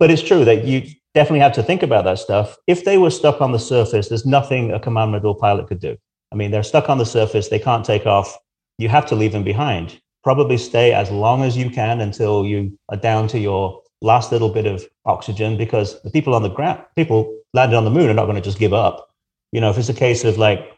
[0.00, 2.58] But it's true that you definitely have to think about that stuff.
[2.66, 5.96] If they were stuck on the surface, there's nothing a command module pilot could do.
[6.30, 8.36] I mean, they're stuck on the surface, they can't take off.
[8.76, 9.98] You have to leave them behind.
[10.22, 14.50] Probably stay as long as you can until you are down to your last little
[14.50, 18.14] bit of oxygen because the people on the ground, people landed on the moon are
[18.20, 19.08] not going to just give up.
[19.52, 20.70] You know, if it's a case of like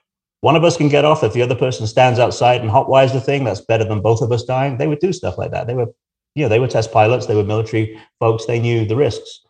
[0.42, 3.20] one of us can get off, if the other person stands outside and hotwires the
[3.20, 4.78] thing, that's better than both of us dying.
[4.78, 5.66] They would do stuff like that.
[5.66, 5.88] They were,
[6.36, 9.40] you know, they were test pilots, they were military folks, they knew the risks.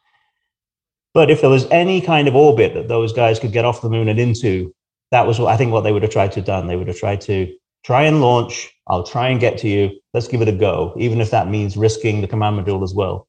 [1.14, 3.90] But if there was any kind of orbit that those guys could get off the
[3.90, 4.74] moon and into,
[5.10, 6.66] that was what I think what they would have tried to have done.
[6.66, 7.52] They would have tried to
[7.84, 8.70] try and launch.
[8.86, 9.98] I'll try and get to you.
[10.14, 13.26] Let's give it a go, even if that means risking the command module as well.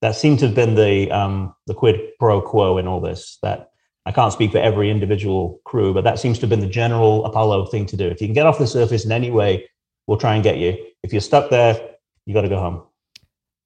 [0.00, 3.38] That seemed to have been the um, the quid pro quo in all this.
[3.42, 3.70] That
[4.04, 7.24] I can't speak for every individual crew, but that seems to have been the general
[7.24, 8.08] Apollo thing to do.
[8.08, 9.68] If you can get off the surface in any way,
[10.06, 10.76] we'll try and get you.
[11.04, 11.80] If you're stuck there,
[12.26, 12.82] you got to go home.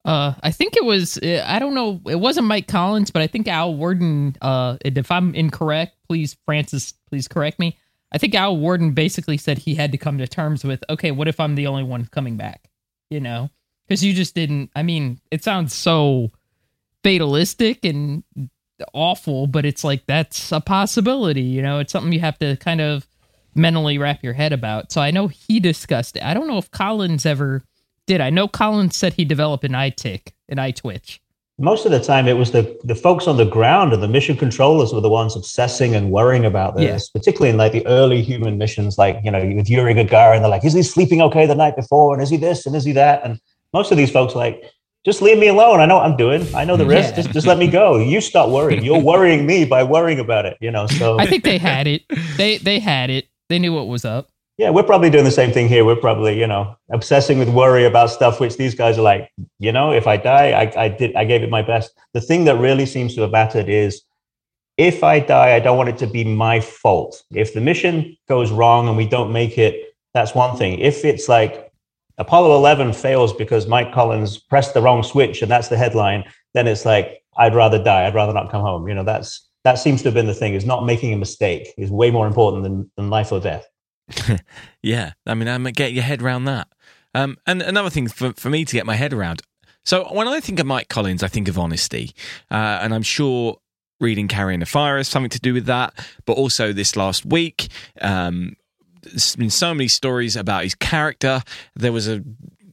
[0.07, 1.17] Uh, I think it was.
[1.17, 1.99] uh, I don't know.
[2.09, 4.37] It wasn't Mike Collins, but I think Al Warden.
[4.41, 7.77] Uh, if I'm incorrect, please, Francis, please correct me.
[8.13, 11.27] I think Al Warden basically said he had to come to terms with, okay, what
[11.27, 12.69] if I'm the only one coming back?
[13.09, 13.49] You know,
[13.85, 14.71] because you just didn't.
[14.73, 16.31] I mean, it sounds so
[17.03, 18.23] fatalistic and
[18.93, 21.41] awful, but it's like that's a possibility.
[21.41, 23.05] You know, it's something you have to kind of
[23.55, 24.89] mentally wrap your head about.
[24.93, 26.23] So I know he discussed it.
[26.23, 27.63] I don't know if Collins ever
[28.07, 28.21] did.
[28.21, 31.21] I know Collins said he developed an eye tic, an eye twitch.
[31.59, 34.37] Most of the time, it was the the folks on the ground and the mission
[34.37, 38.59] controllers were the ones obsessing and worrying about this, particularly in like the early human
[38.59, 40.41] missions, like you know with Yuri Gagarin.
[40.41, 42.13] They're like, "Is he sleeping okay the night before?
[42.13, 42.67] And is he this?
[42.67, 43.39] And is he that?" And
[43.73, 44.63] most of these folks are like,
[45.03, 45.79] "Just leave me alone.
[45.79, 46.45] I know what I'm doing.
[46.53, 47.09] I know the risk.
[47.09, 47.23] Yeah.
[47.23, 47.97] Just just let me go.
[47.97, 48.83] You stop worrying.
[48.85, 50.57] You're worrying me by worrying about it.
[50.61, 52.03] You know." So I think they had it.
[52.37, 53.29] They they had it.
[53.49, 54.29] They knew what was up.
[54.57, 55.85] Yeah, we're probably doing the same thing here.
[55.85, 59.71] We're probably, you know, obsessing with worry about stuff, which these guys are like, you
[59.71, 61.91] know, if I die, I, I did, I gave it my best.
[62.13, 64.01] The thing that really seems to have mattered is
[64.77, 67.23] if I die, I don't want it to be my fault.
[67.31, 70.79] If the mission goes wrong and we don't make it, that's one thing.
[70.79, 71.71] If it's like
[72.17, 76.23] Apollo 11 fails because Mike Collins pressed the wrong switch and that's the headline,
[76.55, 78.07] then it's like, I'd rather die.
[78.07, 78.87] I'd rather not come home.
[78.87, 81.67] You know, that's, that seems to have been the thing is not making a mistake
[81.77, 83.67] is way more important than, than life or death.
[84.81, 86.67] Yeah, I mean, I'm get your head around that.
[87.13, 89.41] Um, and another thing for, for me to get my head around.
[89.83, 92.11] So when I think of Mike Collins, I think of honesty,
[92.51, 93.57] uh, and I'm sure
[93.99, 95.93] reading Carrying a Fire has something to do with that.
[96.25, 97.69] But also this last week,
[98.01, 98.55] um,
[99.01, 101.41] there's been so many stories about his character.
[101.75, 102.23] There was a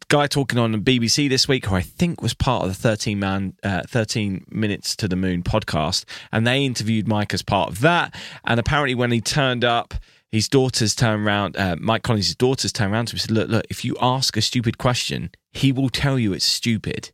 [0.09, 3.19] guy talking on the BBC this week who I think was part of the 13
[3.19, 7.81] man, uh, 13 minutes to the moon podcast, and they interviewed Mike as part of
[7.81, 8.15] that.
[8.45, 9.95] And apparently, when he turned up,
[10.35, 11.57] his daughters turned around.
[11.57, 13.65] Uh, Mike Collins' daughters turned around to him and said, "Look, look.
[13.71, 17.13] If you ask a stupid question, he will tell you it's stupid."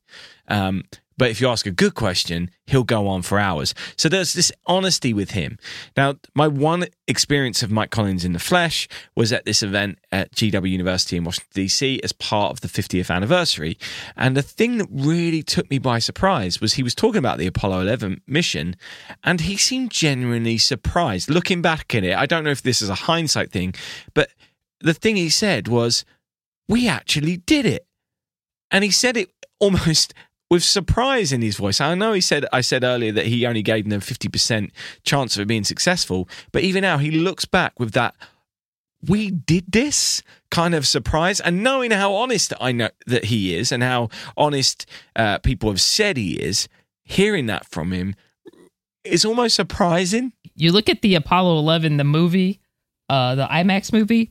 [0.48, 0.84] Um,
[1.20, 3.74] but if you ask a good question, he'll go on for hours.
[3.98, 5.58] So there's this honesty with him.
[5.94, 10.32] Now, my one experience of Mike Collins in the flesh was at this event at
[10.32, 13.76] GW University in Washington, D.C., as part of the 50th anniversary.
[14.16, 17.46] And the thing that really took me by surprise was he was talking about the
[17.46, 18.74] Apollo 11 mission,
[19.22, 21.28] and he seemed genuinely surprised.
[21.28, 23.74] Looking back at it, I don't know if this is a hindsight thing,
[24.14, 24.30] but
[24.80, 26.06] the thing he said was,
[26.66, 27.86] We actually did it.
[28.70, 29.28] And he said it
[29.58, 30.14] almost
[30.50, 31.80] with surprise in his voice.
[31.80, 34.70] I know he said I said earlier that he only gave them 50%
[35.04, 38.14] chance of it being successful, but even now he looks back with that
[39.06, 43.72] we did this kind of surprise and knowing how honest I know that he is
[43.72, 44.86] and how honest
[45.16, 46.68] uh, people have said he is,
[47.02, 48.14] hearing that from him
[49.04, 50.32] is almost surprising.
[50.54, 52.60] You look at the Apollo 11, the movie,
[53.08, 54.30] uh, the IMAX movie,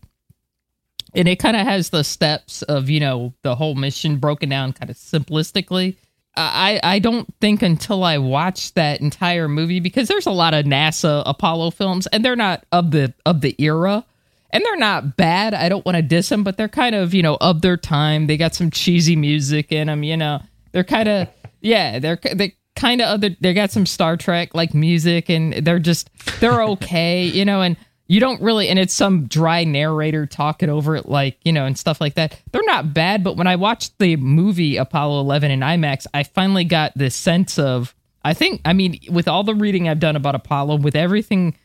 [1.15, 4.73] and it kind of has the steps of you know the whole mission broken down
[4.73, 5.95] kind of simplistically.
[6.35, 10.65] I I don't think until I watched that entire movie because there's a lot of
[10.65, 14.05] NASA Apollo films and they're not of the of the era
[14.51, 15.53] and they're not bad.
[15.53, 18.27] I don't want to diss them, but they're kind of you know of their time.
[18.27, 20.03] They got some cheesy music in them.
[20.03, 21.27] You know, they're kind of
[21.61, 23.35] yeah, they're they kind of other.
[23.39, 27.25] They got some Star Trek like music, and they're just they're okay.
[27.25, 27.77] you know, and
[28.09, 31.77] you don't really and it's some dry narrator talking over it like you know and
[31.77, 32.37] stuff like that.
[32.51, 36.65] They're not bad but when i watched the movie apollo 11 in imax i finally
[36.65, 40.35] got this sense of i think i mean with all the reading i've done about
[40.35, 41.55] apollo with everything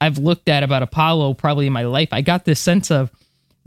[0.00, 3.10] i've looked at about apollo probably in my life i got this sense of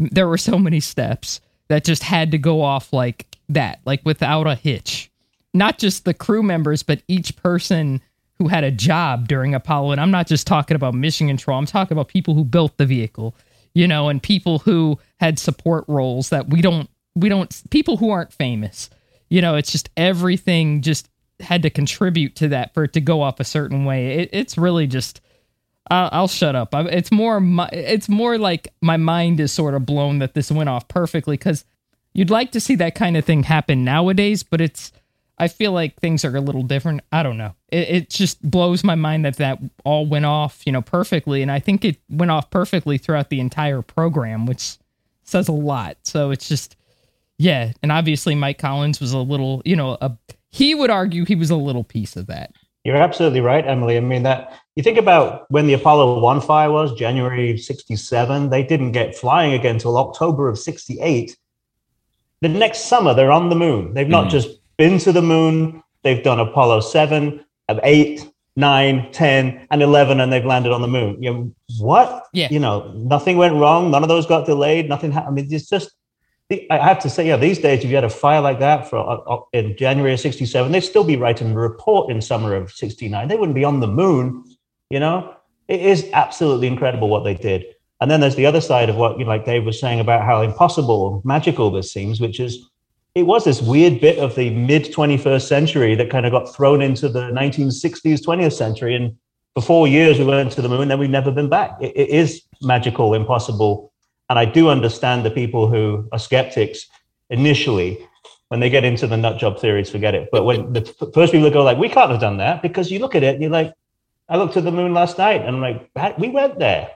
[0.09, 4.47] there were so many steps that just had to go off like that like without
[4.47, 5.09] a hitch.
[5.53, 8.01] Not just the crew members but each person
[8.41, 9.91] who had a job during Apollo.
[9.91, 12.87] And I'm not just talking about mission control, I'm talking about people who built the
[12.87, 13.35] vehicle,
[13.75, 18.09] you know, and people who had support roles that we don't, we don't, people who
[18.09, 18.89] aren't famous.
[19.29, 21.07] You know, it's just everything just
[21.39, 24.21] had to contribute to that for it to go off a certain way.
[24.21, 25.21] It, it's really just,
[25.91, 26.73] I'll, I'll shut up.
[26.73, 30.67] It's more, my, it's more like my mind is sort of blown that this went
[30.67, 31.63] off perfectly because
[32.13, 34.91] you'd like to see that kind of thing happen nowadays, but it's,
[35.41, 37.01] I feel like things are a little different.
[37.11, 37.55] I don't know.
[37.71, 41.51] It, it, just blows my mind that that all went off, you know, perfectly, and
[41.51, 44.77] I think it went off perfectly throughout the entire program, which
[45.23, 45.97] says a lot.
[46.03, 46.75] So it's just,
[47.39, 50.15] yeah, and obviously Mike Collins was a little, you know, a
[50.51, 52.53] he would argue he was a little piece of that.
[52.83, 53.97] You're absolutely right, Emily.
[53.97, 58.51] I mean that you think about when the Apollo One fire was January '67.
[58.51, 61.35] They didn't get flying again until October of '68.
[62.41, 63.95] The next summer, they're on the moon.
[63.95, 64.31] They've not mm.
[64.31, 65.83] just been to the moon.
[66.01, 71.21] They've done Apollo 7, 8, 9, 10, and 11, and they've landed on the moon.
[71.21, 72.23] You know, what?
[72.33, 72.47] Yeah.
[72.49, 73.91] You know, nothing went wrong.
[73.91, 74.89] None of those got delayed.
[74.89, 75.39] Nothing happened.
[75.39, 75.91] I mean, it's just,
[76.49, 78.97] I have to say, yeah, these days, if you had a fire like that for
[78.97, 82.71] uh, uh, in January of 67, they'd still be writing a report in summer of
[82.71, 83.27] 69.
[83.27, 84.43] They wouldn't be on the moon.
[84.89, 85.35] You know,
[85.67, 87.65] it is absolutely incredible what they did.
[88.01, 90.25] And then there's the other side of what, you know, like Dave was saying about
[90.25, 92.70] how impossible, magical this seems, which is
[93.13, 96.81] it was this weird bit of the mid 21st century that kind of got thrown
[96.81, 98.95] into the 1960s, 20th century.
[98.95, 99.17] And
[99.53, 101.75] for four years, we went to the moon, then we've never been back.
[101.81, 103.91] it, it is magical, impossible.
[104.29, 106.87] And I do understand the people who are skeptics
[107.29, 108.07] initially.
[108.47, 110.27] When they get into the nut job theories, forget it.
[110.29, 110.81] But when the
[111.13, 113.41] first people go like, we can't have done that because you look at it and
[113.41, 113.73] you're like,
[114.27, 116.91] I looked at the moon last night and I'm like, we went there.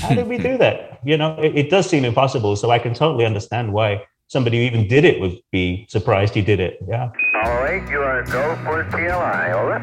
[0.00, 0.88] How did we do that?
[1.02, 2.56] You know, it, it does seem impossible.
[2.56, 6.42] So I can totally understand why somebody who even did it would be surprised he
[6.42, 6.78] did it.
[6.88, 7.10] Yeah.
[7.44, 9.52] All right, you are go for TLI.
[9.52, 9.78] Over.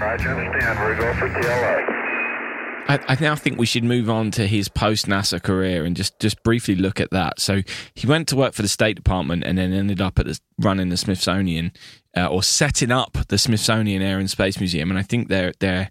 [0.00, 0.78] Roger, understand.
[0.80, 1.92] We're go for TLI.
[2.88, 6.18] I, I now think we should move on to his post NASA career and just,
[6.20, 7.40] just briefly look at that.
[7.40, 7.62] So
[7.94, 10.88] he went to work for the State Department and then ended up at the, running
[10.88, 11.72] the Smithsonian
[12.16, 14.90] uh, or setting up the Smithsonian Air and Space Museum.
[14.90, 15.90] And I think they're they're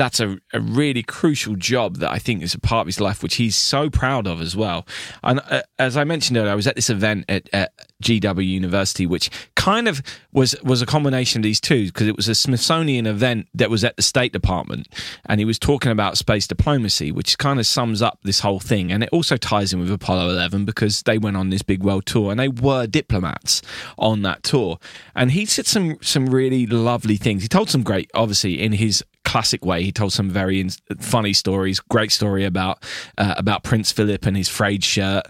[0.00, 3.22] that's a, a really crucial job that I think is a part of his life,
[3.22, 4.86] which he's so proud of as well.
[5.22, 9.06] And uh, as I mentioned earlier, I was at this event at, at GW University,
[9.06, 13.06] which kind of was was a combination of these two because it was a Smithsonian
[13.06, 14.88] event that was at the State Department,
[15.26, 18.90] and he was talking about space diplomacy, which kind of sums up this whole thing,
[18.92, 22.06] and it also ties in with Apollo 11 because they went on this big world
[22.06, 23.62] tour and they were diplomats
[23.98, 24.78] on that tour,
[25.14, 27.42] and he said some some really lovely things.
[27.42, 29.82] He told some great, obviously, in his classic way.
[29.82, 31.78] He told some very funny stories.
[31.78, 32.82] Great story about
[33.16, 35.26] uh, about Prince Philip and his frayed shirt,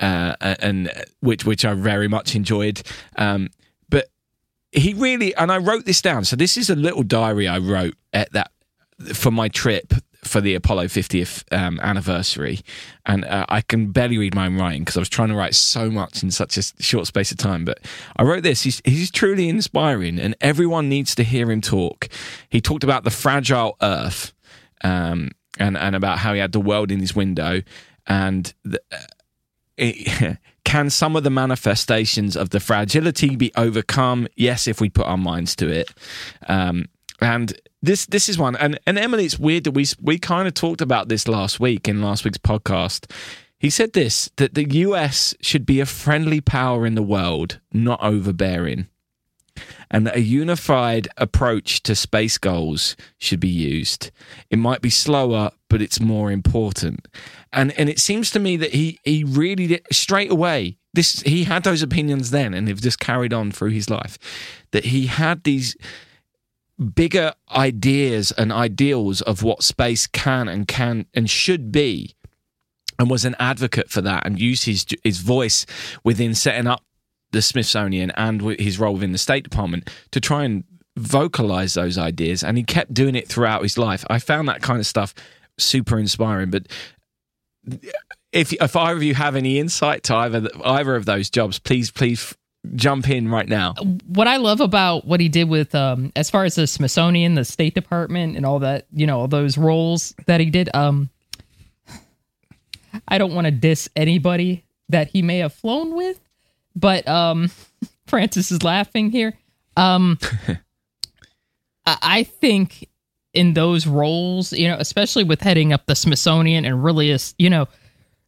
[0.00, 2.82] uh, and which which I very much enjoyed.
[3.16, 3.50] Um,
[3.88, 4.06] but
[4.72, 6.24] he really, and I wrote this down.
[6.24, 8.50] So this is a little diary I wrote at that
[9.12, 9.92] for my trip
[10.26, 12.60] for the Apollo 50th um, anniversary,
[13.04, 15.54] and uh, I can barely read my own writing because I was trying to write
[15.54, 17.64] so much in such a short space of time.
[17.64, 17.80] But
[18.16, 18.62] I wrote this.
[18.62, 22.08] He's, he's truly inspiring, and everyone needs to hear him talk.
[22.48, 24.32] He talked about the fragile Earth,
[24.82, 27.62] um, and and about how he had the world in his window,
[28.06, 28.96] and the, uh,
[29.76, 30.38] it,
[30.74, 34.26] can some of the manifestations of the fragility be overcome?
[34.34, 35.88] Yes, if we put our minds to it.
[36.48, 36.86] Um,
[37.20, 40.54] and this this is one, and and Emily, it's weird that we we kind of
[40.54, 43.08] talked about this last week in last week's podcast.
[43.56, 48.02] He said this that the US should be a friendly power in the world, not
[48.02, 48.88] overbearing.
[49.92, 54.10] And that a unified approach to space goals should be used.
[54.50, 57.08] It might be slower, but it's more important.
[57.52, 60.78] And and it seems to me that he he really did straight away.
[60.92, 64.16] This he had those opinions then, and they've just carried on through his life.
[64.70, 65.76] That he had these
[66.94, 72.14] bigger ideas and ideals of what space can and can and should be
[72.96, 75.66] and was an advocate for that and used his his voice
[76.04, 76.84] within setting up
[77.32, 80.62] the Smithsonian and his role within the State Department to try and
[80.96, 82.44] vocalize those ideas.
[82.44, 84.04] And he kept doing it throughout his life.
[84.08, 85.14] I found that kind of stuff
[85.58, 86.50] super inspiring.
[86.50, 86.68] But
[88.32, 91.90] if if either of you have any insight to either either of those jobs, please
[91.90, 92.34] please
[92.74, 93.74] jump in right now.
[94.06, 97.44] What I love about what he did with um as far as the Smithsonian, the
[97.44, 101.10] State Department and all that, you know, all those roles that he did, um
[103.08, 106.20] I don't want to diss anybody that he may have flown with,
[106.74, 107.50] but um
[108.06, 109.34] Francis is laughing here.
[109.76, 110.18] Um
[111.86, 112.88] I think
[113.34, 117.68] in those roles, you know, especially with heading up the Smithsonian and really, you know,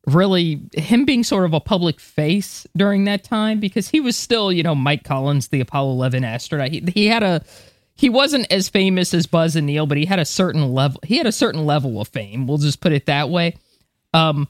[0.06, 4.52] really him being sort of a public face during that time because he was still,
[4.52, 6.70] you know, Mike Collins, the Apollo 11 astronaut.
[6.70, 7.42] He, he had a
[7.96, 11.00] he wasn't as famous as Buzz and Neil, but he had a certain level.
[11.02, 12.46] He had a certain level of fame.
[12.46, 13.56] We'll just put it that way.
[14.12, 14.48] Um,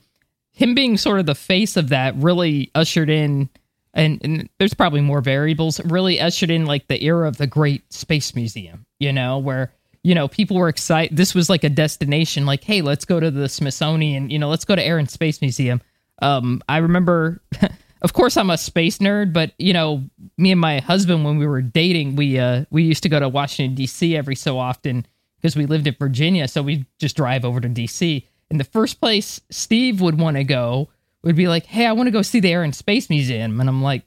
[0.51, 3.49] him being sort of the face of that really ushered in,
[3.95, 5.81] and, and there's probably more variables.
[5.85, 8.85] Really ushered in like the era of the Great Space Museum.
[8.99, 9.73] You know, where
[10.07, 11.17] you know, people were excited.
[11.17, 14.65] This was like a destination, like, hey, let's go to the Smithsonian, you know, let's
[14.65, 15.81] go to Air and Space Museum.
[16.23, 17.43] Um, I remember,
[18.03, 20.05] of course, I'm a space nerd, but you know,
[20.39, 23.29] me and my husband, when we were dating, we uh, we used to go to
[23.29, 24.17] Washington D.C.
[24.17, 25.05] every so often
[25.39, 28.29] because we lived in Virginia, so we just drive over to D.C.
[28.49, 30.89] And the first place Steve would want to go
[31.25, 33.69] would be like, hey, I want to go see the Air and Space Museum, and
[33.69, 34.05] I'm like,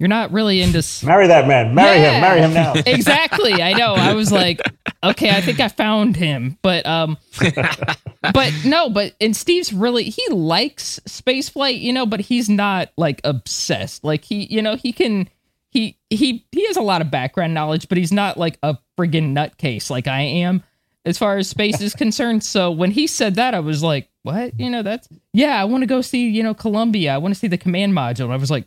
[0.00, 1.74] you're not really into marry that man.
[1.74, 2.72] Marry yeah, him marry him now.
[2.86, 3.62] Exactly.
[3.62, 3.94] I know.
[3.94, 4.60] I was like
[5.02, 6.58] okay i think i found him.
[6.62, 7.18] But um
[8.32, 12.90] but no but and steve's really he likes space flight you know but he's not
[12.96, 14.02] like obsessed.
[14.02, 15.28] Like he you know he can
[15.70, 19.34] he he he has a lot of background knowledge but he's not like a friggin
[19.34, 20.62] nutcase like i am
[21.04, 22.44] as far as space is concerned.
[22.44, 24.58] So when he said that i was like what?
[24.58, 27.14] You know that's yeah i want to go see you know columbia.
[27.14, 28.24] I want to see the command module.
[28.24, 28.66] And i was like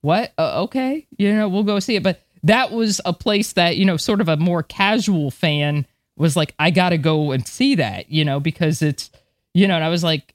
[0.00, 0.32] what?
[0.38, 2.02] Uh, okay, you know, we'll go see it.
[2.02, 5.86] But that was a place that you know, sort of a more casual fan
[6.16, 9.10] was like, I got to go and see that, you know, because it's,
[9.54, 10.34] you know, and I was like,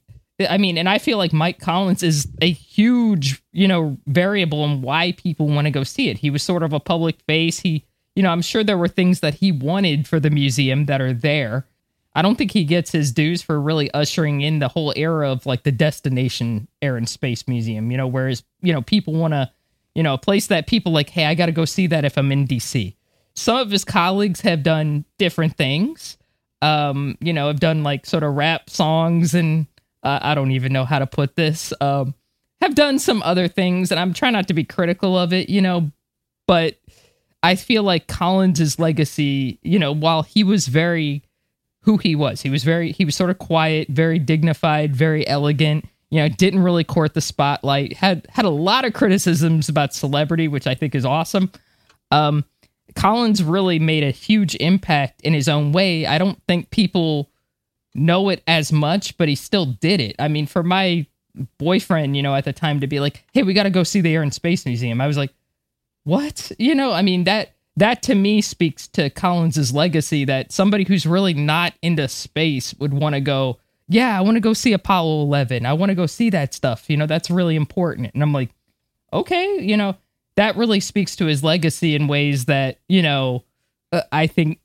[0.50, 4.82] I mean, and I feel like Mike Collins is a huge, you know, variable in
[4.82, 6.18] why people want to go see it.
[6.18, 7.60] He was sort of a public face.
[7.60, 11.00] He, you know, I'm sure there were things that he wanted for the museum that
[11.00, 11.66] are there.
[12.14, 15.46] I don't think he gets his dues for really ushering in the whole era of
[15.46, 19.50] like the destination air and space museum, you know, whereas, you know, people want to
[19.96, 22.18] you know, a place that people like, hey, I got to go see that if
[22.18, 22.94] I'm in DC.
[23.32, 26.18] Some of his colleagues have done different things.
[26.60, 29.66] Um, you know, have done like sort of rap songs and
[30.02, 31.72] uh, I don't even know how to put this.
[31.80, 32.14] Um,
[32.60, 35.62] have done some other things, and I'm trying not to be critical of it, you
[35.62, 35.90] know,
[36.46, 36.76] but
[37.42, 41.22] I feel like Collins's legacy, you know, while he was very
[41.80, 45.86] who he was, he was very, he was sort of quiet, very dignified, very elegant
[46.10, 47.94] you know, didn't really court the spotlight.
[47.94, 51.50] Had had a lot of criticisms about celebrity, which I think is awesome.
[52.10, 52.44] Um,
[52.94, 56.06] Collins really made a huge impact in his own way.
[56.06, 57.30] I don't think people
[57.94, 60.16] know it as much, but he still did it.
[60.18, 61.06] I mean, for my
[61.58, 64.00] boyfriend, you know, at the time to be like, "Hey, we got to go see
[64.00, 65.32] the Air and Space Museum," I was like,
[66.04, 70.24] "What?" You know, I mean that that to me speaks to Collins's legacy.
[70.24, 73.58] That somebody who's really not into space would want to go
[73.88, 75.64] yeah, I want to go see Apollo 11.
[75.64, 76.88] I want to go see that stuff.
[76.88, 78.10] You know, that's really important.
[78.14, 78.50] And I'm like,
[79.12, 79.96] okay, you know,
[80.36, 83.44] that really speaks to his legacy in ways that, you know,
[83.92, 84.60] uh, I think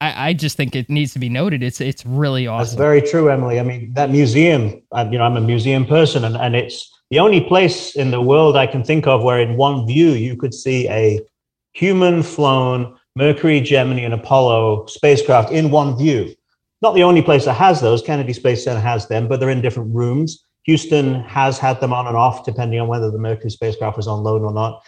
[0.00, 1.62] I, I, just think it needs to be noted.
[1.62, 2.64] It's it's really awesome.
[2.64, 3.60] That's very true, Emily.
[3.60, 7.20] I mean, that museum, I, you know, I'm a museum person and, and it's the
[7.20, 10.54] only place in the world I can think of where in one view you could
[10.54, 11.20] see a
[11.72, 16.34] human flown Mercury, Gemini, and Apollo spacecraft in one view.
[16.82, 18.02] Not the only place that has those.
[18.02, 20.44] Kennedy Space Center has them, but they're in different rooms.
[20.64, 24.22] Houston has had them on and off, depending on whether the Mercury spacecraft was on
[24.22, 24.82] loan or not.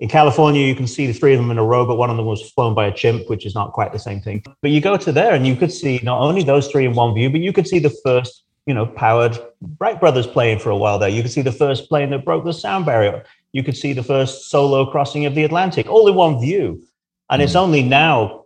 [0.00, 2.16] In California, you can see the three of them in a row, but one of
[2.16, 4.42] them was flown by a chimp, which is not quite the same thing.
[4.60, 7.14] But you go to there and you could see not only those three in one
[7.14, 9.38] view, but you could see the first, you know, powered
[9.78, 11.08] Wright brothers plane for a while there.
[11.08, 13.24] You could see the first plane that broke the sound barrier.
[13.52, 16.82] You could see the first solo crossing of the Atlantic, all in one view.
[17.30, 17.44] And mm.
[17.44, 18.41] it's only now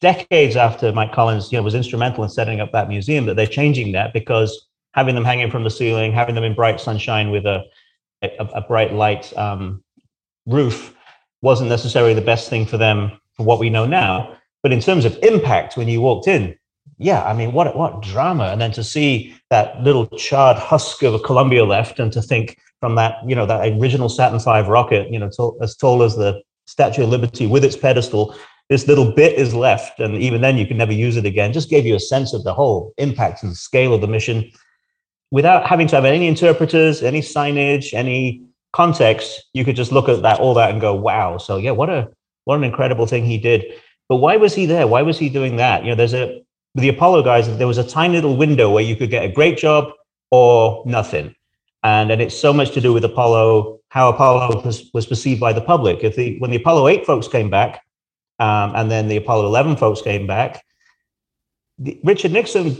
[0.00, 3.46] decades after Mike Collins, you know, was instrumental in setting up that museum, that they're
[3.46, 7.46] changing that because having them hanging from the ceiling, having them in bright sunshine with
[7.46, 7.64] a
[8.22, 9.82] a, a bright light um,
[10.46, 10.94] roof
[11.42, 14.36] wasn't necessarily the best thing for them for what we know now.
[14.62, 16.56] But in terms of impact, when you walked in,
[16.98, 18.44] yeah, I mean, what what drama!
[18.44, 22.58] And then to see that little charred husk of a Columbia left, and to think
[22.80, 25.30] from that, you know, that original Saturn V rocket, you know,
[25.60, 28.34] as tall as the Statue of Liberty with its pedestal,
[28.68, 31.52] this little bit is left, and even then you can never use it again.
[31.52, 34.50] Just gave you a sense of the whole impact and scale of the mission
[35.30, 38.42] without having to have any interpreters, any signage, any
[38.72, 41.90] context, you could just look at that all that and go, "Wow!" So yeah, what
[41.90, 42.08] a
[42.44, 43.64] what an incredible thing he did.
[44.08, 44.86] But why was he there?
[44.86, 45.82] Why was he doing that?
[45.82, 46.42] You know, there's a
[46.74, 49.56] the Apollo guys, there was a tiny little window where you could get a great
[49.56, 49.90] job
[50.30, 51.34] or nothing.
[51.82, 55.54] And, and it's so much to do with Apollo, how Apollo was, was perceived by
[55.54, 56.04] the public.
[56.04, 57.80] If the when the Apollo 8 folks came back,
[58.38, 60.64] um, and then the Apollo 11 folks came back,
[61.78, 62.76] the, Richard Nixon,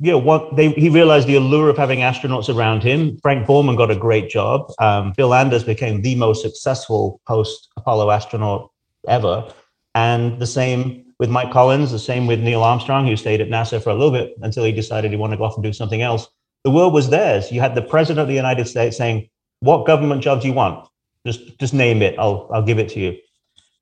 [0.00, 3.18] you know, what they he realized the allure of having astronauts around him.
[3.18, 4.72] Frank Borman got a great job.
[4.80, 8.70] Um, Bill Anders became the most successful post Apollo astronaut
[9.06, 9.48] ever.
[9.94, 13.82] And the same with Mike Collins, the same with Neil Armstrong, who stayed at NASA
[13.82, 16.02] for a little bit until he decided he wanted to go off and do something
[16.02, 16.28] else.
[16.64, 17.52] The world was theirs.
[17.52, 19.28] You had the president of the United States saying,
[19.60, 20.88] "What government job do you want?
[21.24, 22.18] Just just name it.
[22.18, 23.16] I'll I'll give it to you."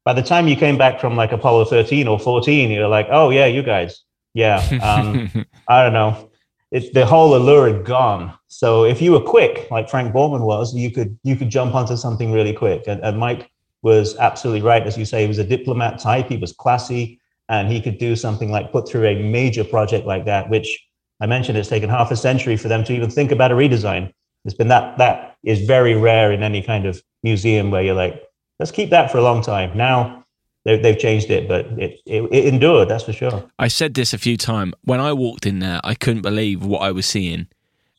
[0.04, 3.30] By the time you came back from like Apollo 13 or 14, you're like, "Oh
[3.30, 4.02] yeah, you guys,
[4.34, 6.30] yeah." Um, I don't know.
[6.70, 8.32] It's the whole allure had gone.
[8.48, 11.96] So if you were quick, like Frank Borman was, you could you could jump onto
[11.96, 12.84] something really quick.
[12.86, 13.50] And, and Mike
[13.82, 15.22] was absolutely right, as you say.
[15.22, 16.28] He was a diplomat type.
[16.28, 20.24] He was classy and he could do something like put through a major project like
[20.24, 20.86] that, which
[21.20, 24.12] I mentioned it's taken half a century for them to even think about a redesign.
[24.44, 28.22] It's been that that is very rare in any kind of museum where you're like,
[28.64, 29.76] let's keep that for a long time.
[29.76, 30.24] Now
[30.64, 32.88] they've changed it, but it, it, it endured.
[32.88, 33.44] That's for sure.
[33.58, 35.82] I said this a few times when I walked in there.
[35.84, 37.48] I couldn't believe what I was seeing.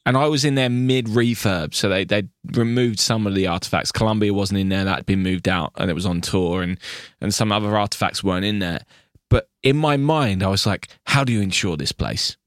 [0.07, 3.91] And I was in there mid refurb, so they they removed some of the artifacts.
[3.91, 6.79] Columbia wasn't in there; that had been moved out, and it was on tour, and
[7.21, 8.81] and some other artifacts weren't in there.
[9.29, 12.37] But in my mind, I was like, how do you insure this place?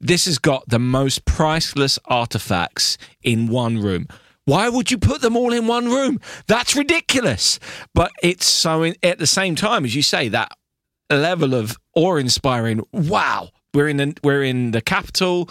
[0.00, 4.06] This has got the most priceless artifacts in one room.
[4.48, 6.20] Why would you put them all in one room?
[6.46, 7.60] That's ridiculous.
[7.94, 10.52] But it's so, in, at the same time, as you say, that
[11.10, 15.50] level of awe inspiring, wow, we're in the, we're in the capital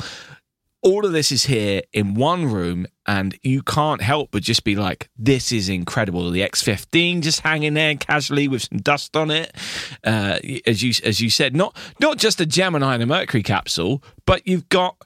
[0.83, 4.75] all of this is here in one room and you can't help but just be
[4.75, 9.55] like this is incredible the x15 just hanging there casually with some dust on it
[10.03, 10.37] uh,
[10.67, 14.47] as you as you said not not just a gemini and a mercury capsule but
[14.47, 15.03] you've got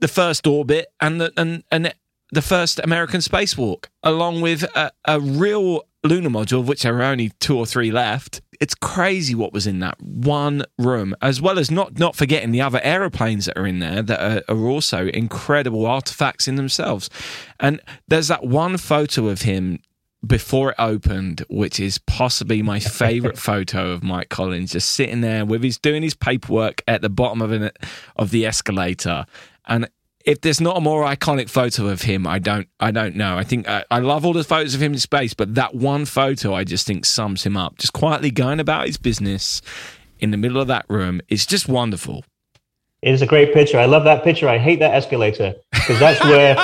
[0.00, 1.94] the first orbit and the and and
[2.32, 7.02] the first american spacewalk along with a, a real lunar module of which there are
[7.02, 11.58] only two or three left it's crazy what was in that one room, as well
[11.58, 15.06] as not not forgetting the other aeroplanes that are in there that are, are also
[15.08, 17.08] incredible artifacts in themselves.
[17.60, 19.80] And there's that one photo of him
[20.26, 25.44] before it opened, which is possibly my favorite photo of Mike Collins, just sitting there
[25.44, 27.70] with his doing his paperwork at the bottom of an
[28.16, 29.24] of the escalator,
[29.66, 29.88] and
[30.28, 33.38] if there's not a more iconic photo of him, I don't, I don't know.
[33.38, 36.04] I think I, I, love all the photos of him in space, but that one
[36.04, 37.78] photo, I just think sums him up.
[37.78, 39.62] Just quietly going about his business
[40.18, 42.26] in the middle of that room is just wonderful.
[43.00, 43.78] It is a great picture.
[43.78, 44.50] I love that picture.
[44.50, 46.58] I hate that escalator because that's where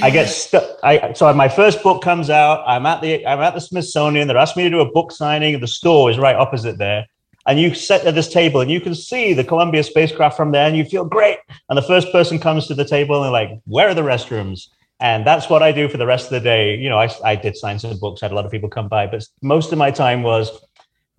[0.00, 0.78] I get stuck.
[0.84, 2.62] I so my first book comes out.
[2.68, 4.28] I'm at the I'm at the Smithsonian.
[4.28, 5.58] They're asking me to do a book signing.
[5.58, 7.06] The store is right opposite there
[7.50, 10.68] and you sit at this table and you can see the Columbia spacecraft from there
[10.68, 11.38] and you feel great.
[11.68, 14.68] And the first person comes to the table and they're like, where are the restrooms?
[15.00, 16.76] And that's what I do for the rest of the day.
[16.76, 19.08] You know, I, I did sign some books, had a lot of people come by,
[19.08, 20.48] but most of my time was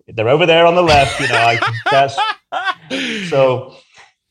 [0.08, 1.20] they're over there on the left.
[1.20, 3.76] You know, I, that's so.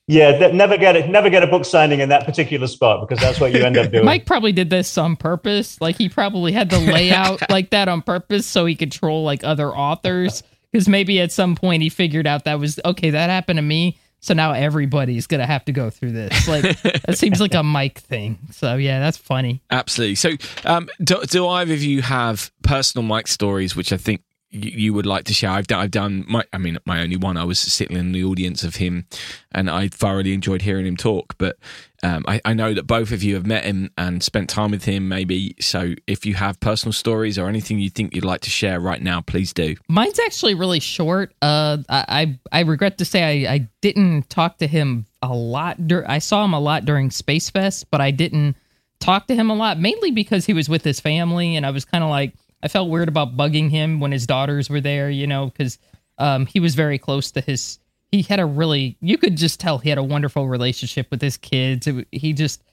[0.07, 1.09] Yeah, never get it.
[1.09, 3.91] Never get a book signing in that particular spot because that's what you end up
[3.91, 4.03] doing.
[4.03, 5.79] Mike probably did this on purpose.
[5.79, 9.45] Like he probably had the layout like that on purpose so he could troll like
[9.45, 13.09] other authors because maybe at some point he figured out that was okay.
[13.09, 16.47] That happened to me, so now everybody's gonna have to go through this.
[16.47, 18.39] Like that seems like a Mike thing.
[18.51, 19.61] So yeah, that's funny.
[19.69, 20.15] Absolutely.
[20.15, 20.31] So,
[20.65, 25.05] um, do, do either of you have personal Mike stories, which I think you would
[25.05, 25.51] like to share.
[25.51, 27.37] I've done, I've done my, I mean, my only one.
[27.37, 29.05] I was sitting in the audience of him,
[29.53, 31.35] and I thoroughly enjoyed hearing him talk.
[31.37, 31.57] But
[32.03, 34.83] um, I, I, know that both of you have met him and spent time with
[34.83, 35.55] him, maybe.
[35.59, 39.01] So if you have personal stories or anything you think you'd like to share right
[39.01, 39.75] now, please do.
[39.87, 41.33] Mine's actually really short.
[41.41, 45.87] Uh, I I, regret to say I, I didn't talk to him a lot.
[45.87, 48.55] Dur- I saw him a lot during Space Fest, but I didn't
[48.99, 51.85] talk to him a lot, mainly because he was with his family, and I was
[51.85, 52.33] kind of like
[52.63, 55.77] I felt weird about bugging him when his daughters were there, you know, because
[56.17, 57.77] um, he was very close to his.
[58.11, 61.37] He had a really, you could just tell he had a wonderful relationship with his
[61.37, 61.87] kids.
[61.87, 62.63] It, he just,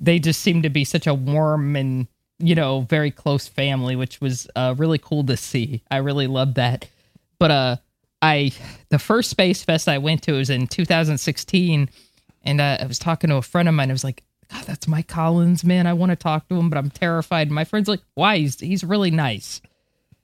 [0.00, 4.20] they just seemed to be such a warm and you know very close family, which
[4.20, 5.82] was uh, really cool to see.
[5.90, 6.86] I really loved that.
[7.38, 7.76] But uh,
[8.22, 8.52] I
[8.88, 11.88] the first Space Fest I went to was in 2016,
[12.42, 13.90] and uh, I was talking to a friend of mine.
[13.90, 15.86] I was like, God, that's Mike Collins, man.
[15.86, 17.50] I want to talk to him, but I'm terrified.
[17.50, 18.38] My friend's like, why?
[18.38, 19.60] He's he's really nice.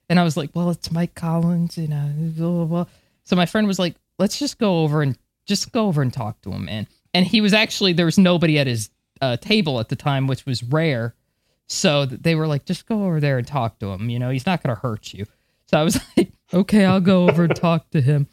[0.07, 2.85] And I was like, well, it's Mike Collins, you know, blah, blah, blah.
[3.23, 6.41] So my friend was like, let's just go over and just go over and talk
[6.41, 6.87] to him, man.
[7.13, 8.89] And he was actually there was nobody at his
[9.21, 11.15] uh, table at the time, which was rare.
[11.67, 14.09] So they were like, just go over there and talk to him.
[14.09, 15.25] You know, he's not going to hurt you.
[15.67, 18.27] So I was like, okay, I'll go over and talk to him.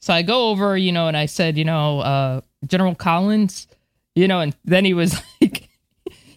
[0.00, 3.66] So I go over, you know, and I said, you know, uh, General Collins,
[4.14, 5.68] you know, and then he was like,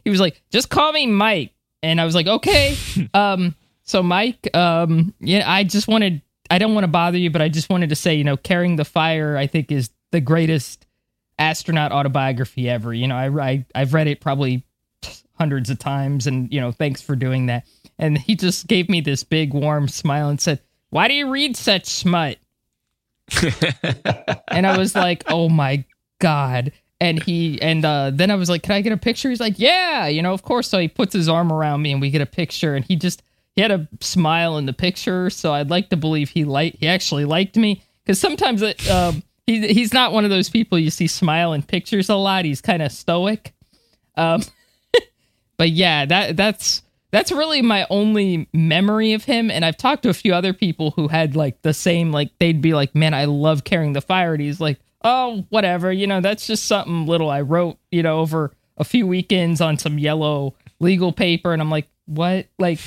[0.04, 1.54] he was like, just call me Mike.
[1.84, 2.76] And I was like, okay.
[3.14, 6.22] um, so Mike, um, yeah, I just wanted,
[6.52, 8.76] I don't want to bother you, but I just wanted to say, you know, carrying
[8.76, 10.86] the fire, I think is the greatest
[11.40, 12.94] astronaut autobiography ever.
[12.94, 14.66] You know, I, I I've read it probably
[15.36, 17.66] hundreds of times, and you know, thanks for doing that.
[17.98, 21.56] And he just gave me this big warm smile and said, "Why do you read
[21.56, 22.38] such smut?"
[24.50, 25.86] and I was like, "Oh my
[26.20, 29.40] god." And he and uh, then I was like, "Can I get a picture?" He's
[29.40, 32.10] like, "Yeah, you know, of course." So he puts his arm around me, and we
[32.10, 32.76] get a picture.
[32.76, 33.24] And he just
[33.56, 36.88] he had a smile in the picture, so I'd like to believe he liked he
[36.88, 40.90] actually liked me because sometimes it, um, he he's not one of those people you
[40.90, 42.46] see smile in pictures a lot.
[42.46, 43.54] He's kind of stoic.
[44.16, 44.44] Um,
[45.58, 49.52] but yeah, that that's that's really my only memory of him.
[49.52, 52.62] And I've talked to a few other people who had like the same like they'd
[52.62, 56.22] be like, "Man, I love carrying the fire." And he's like, "Oh, whatever, you know,
[56.22, 60.56] that's just something little I wrote, you know, over a few weekends on some yellow
[60.80, 62.80] legal paper." And I'm like, "What?" Like.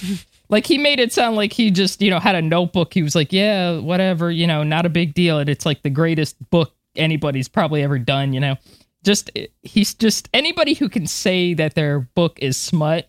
[0.49, 2.93] Like he made it sound like he just, you know, had a notebook.
[2.93, 5.91] He was like, "Yeah, whatever, you know, not a big deal." And it's like the
[5.91, 8.57] greatest book anybody's probably ever done, you know.
[9.05, 9.31] Just
[9.63, 13.09] he's just anybody who can say that their book is smut.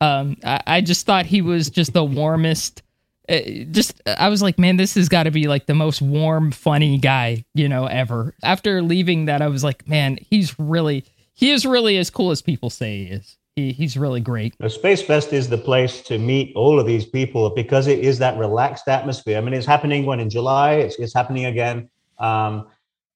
[0.00, 2.82] Um, I, I just thought he was just the warmest.
[3.28, 3.40] Uh,
[3.70, 6.98] just I was like, man, this has got to be like the most warm, funny
[6.98, 8.34] guy, you know, ever.
[8.42, 11.04] After leaving that, I was like, man, he's really
[11.34, 14.54] he is really as cool as people say he is he, he's really great.
[14.68, 18.38] Space Fest is the place to meet all of these people because it is that
[18.38, 19.38] relaxed atmosphere.
[19.38, 21.88] I mean, it's happening when in July, it's, it's happening again.
[22.18, 22.68] Um,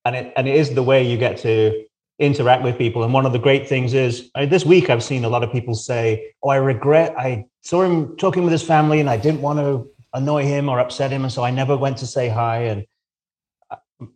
[0.06, 1.84] and it, and it is the way you get to
[2.18, 3.04] interact with people.
[3.04, 5.52] And one of the great things is I, this week I've seen a lot of
[5.52, 9.42] people say, "Oh, I regret I saw him talking with his family, and I didn't
[9.42, 12.62] want to annoy him or upset him, and so I never went to say hi."
[12.64, 12.86] And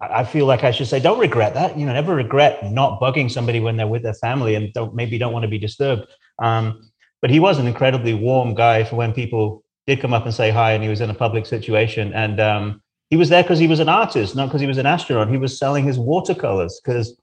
[0.01, 1.79] I feel like I should say, don't regret that.
[1.79, 5.19] You know, never regret not bugging somebody when they're with their family and don't maybe
[5.19, 6.07] don't want to be disturbed.
[6.39, 10.35] Um, but he was an incredibly warm guy for when people did come up and
[10.35, 12.13] say hi, and he was in a public situation.
[12.15, 14.87] And um, he was there because he was an artist, not because he was an
[14.87, 15.29] astronaut.
[15.29, 17.19] He was selling his watercolors because,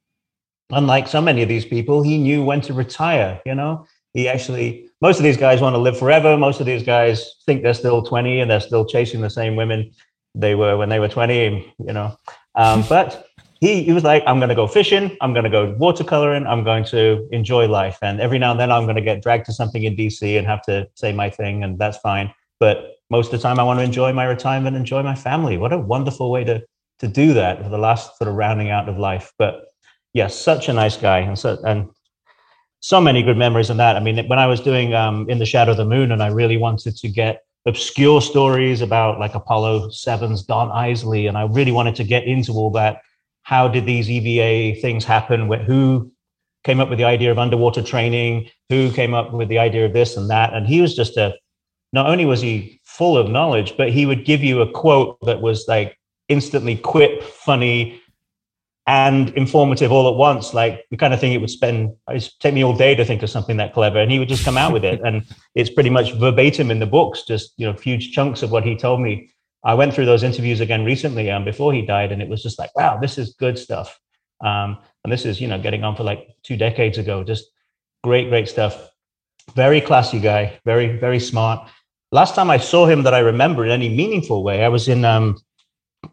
[0.71, 3.41] unlike so many of these people, he knew when to retire.
[3.45, 6.37] You know, he actually most of these guys want to live forever.
[6.37, 9.91] Most of these guys think they're still 20 and they're still chasing the same women
[10.35, 11.73] they were when they were 20.
[11.79, 12.15] You know,
[12.55, 13.27] um, but
[13.59, 15.15] he, he was like, I'm going to go fishing.
[15.21, 16.47] I'm going to go watercoloring.
[16.47, 17.99] I'm going to enjoy life.
[18.01, 20.47] And every now and then I'm going to get dragged to something in DC and
[20.47, 22.33] have to say my thing, and that's fine.
[22.59, 25.57] But most of the time, I want to enjoy my retirement, enjoy my family.
[25.57, 26.63] What a wonderful way to
[26.99, 29.33] to do that for the last sort of rounding out of life.
[29.39, 29.65] But
[30.13, 31.89] yes, yeah, such a nice guy, and so and
[32.79, 33.95] so many good memories in that.
[33.95, 36.27] I mean, when I was doing um, in the shadow of the moon, and I
[36.27, 41.27] really wanted to get obscure stories about like Apollo 7's Donn Eisele.
[41.27, 43.01] And I really wanted to get into all that.
[43.43, 45.51] How did these EVA things happen?
[45.65, 46.11] Who
[46.63, 48.49] came up with the idea of underwater training?
[48.69, 50.53] Who came up with the idea of this and that?
[50.53, 51.35] And he was just a,
[51.93, 55.41] not only was he full of knowledge, but he would give you a quote that
[55.41, 55.97] was like
[56.29, 58.01] instantly quip, funny,
[58.91, 60.53] and informative all at once.
[60.53, 63.23] Like the kind of thing it would spend, it take me all day to think
[63.23, 63.99] of something that clever.
[63.99, 64.99] And he would just come out with it.
[65.05, 65.23] And
[65.55, 68.75] it's pretty much verbatim in the books, just, you know, huge chunks of what he
[68.75, 69.31] told me.
[69.63, 72.59] I went through those interviews again recently um, before he died, and it was just
[72.59, 73.97] like, wow, this is good stuff.
[74.43, 77.23] Um, and this is, you know, getting on for like two decades ago.
[77.23, 77.45] Just
[78.03, 78.89] great, great stuff.
[79.55, 81.69] Very classy guy, very, very smart.
[82.11, 85.05] Last time I saw him that I remember in any meaningful way, I was in
[85.05, 85.37] um,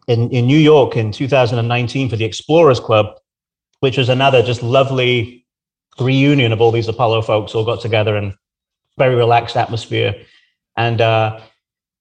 [0.07, 3.17] in, in New York in 2019 for the Explorers Club,
[3.79, 5.45] which was another just lovely
[5.99, 8.33] reunion of all these Apollo folks all got together and
[8.97, 10.15] very relaxed atmosphere.
[10.77, 11.39] And uh,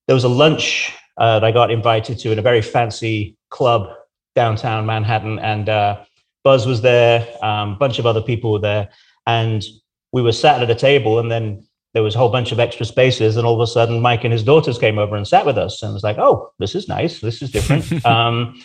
[0.07, 3.91] there was a lunch uh, that I got invited to in a very fancy club
[4.35, 5.39] downtown Manhattan.
[5.39, 6.05] And uh,
[6.45, 8.89] Buzz was there, a um, bunch of other people were there.
[9.27, 9.65] And
[10.13, 11.68] we were sat at a table, and then
[11.99, 14.33] there was a whole bunch of extra spaces, and all of a sudden, Mike and
[14.33, 17.19] his daughters came over and sat with us, and was like, "Oh, this is nice.
[17.19, 18.63] This is different." um,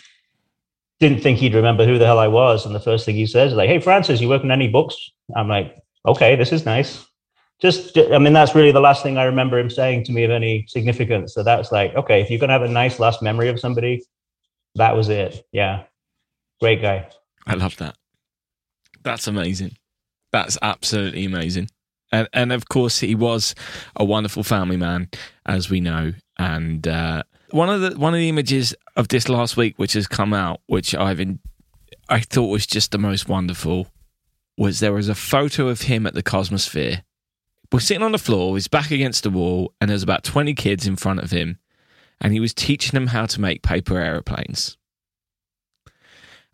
[1.00, 3.50] didn't think he'd remember who the hell I was, and the first thing he says
[3.50, 5.74] is like, "Hey, Francis, you working on any books?" I'm like,
[6.06, 7.04] "Okay, this is nice."
[7.60, 10.30] Just, I mean, that's really the last thing I remember him saying to me of
[10.30, 11.34] any significance.
[11.34, 14.04] So that's like, okay, if you're gonna have a nice last memory of somebody,
[14.76, 15.44] that was it.
[15.50, 15.82] Yeah,
[16.60, 17.08] great guy.
[17.48, 17.96] I love that.
[19.02, 19.76] That's amazing.
[20.30, 21.68] That's absolutely amazing
[22.14, 23.54] and and of course he was
[23.96, 25.08] a wonderful family man,
[25.46, 26.12] as we know.
[26.38, 30.06] And uh, one of the one of the images of this last week, which has
[30.06, 31.40] come out, which I've in,
[32.08, 33.88] I thought was just the most wonderful,
[34.56, 37.02] was there was a photo of him at the Cosmosphere
[37.72, 40.86] was sitting on the floor, his back against the wall, and there's about 20 kids
[40.86, 41.58] in front of him,
[42.20, 44.76] and he was teaching them how to make paper aeroplanes.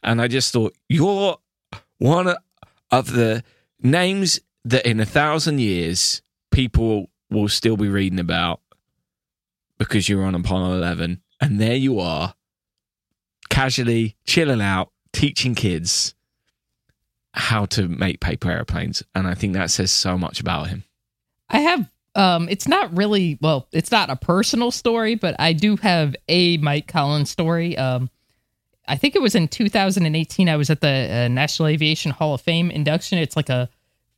[0.03, 1.37] And I just thought, you're
[1.99, 2.35] one
[2.91, 3.45] of the
[3.83, 8.61] names that in a thousand years people will still be reading about
[9.79, 11.23] because you're on Apollo 11.
[11.41, 12.35] And there you are,
[13.49, 16.15] casually chilling out, teaching kids
[17.33, 19.03] how to make paper airplanes.
[19.15, 20.85] And I think that says so much about him.
[21.49, 25.77] I have um it's not really well, it's not a personal story, but I do
[25.77, 27.79] have a Mike Collins story.
[27.79, 28.11] Um
[28.87, 30.89] I think it was in 2018 I was at the
[31.25, 33.19] uh, National Aviation Hall of Fame induction.
[33.19, 33.71] It's like a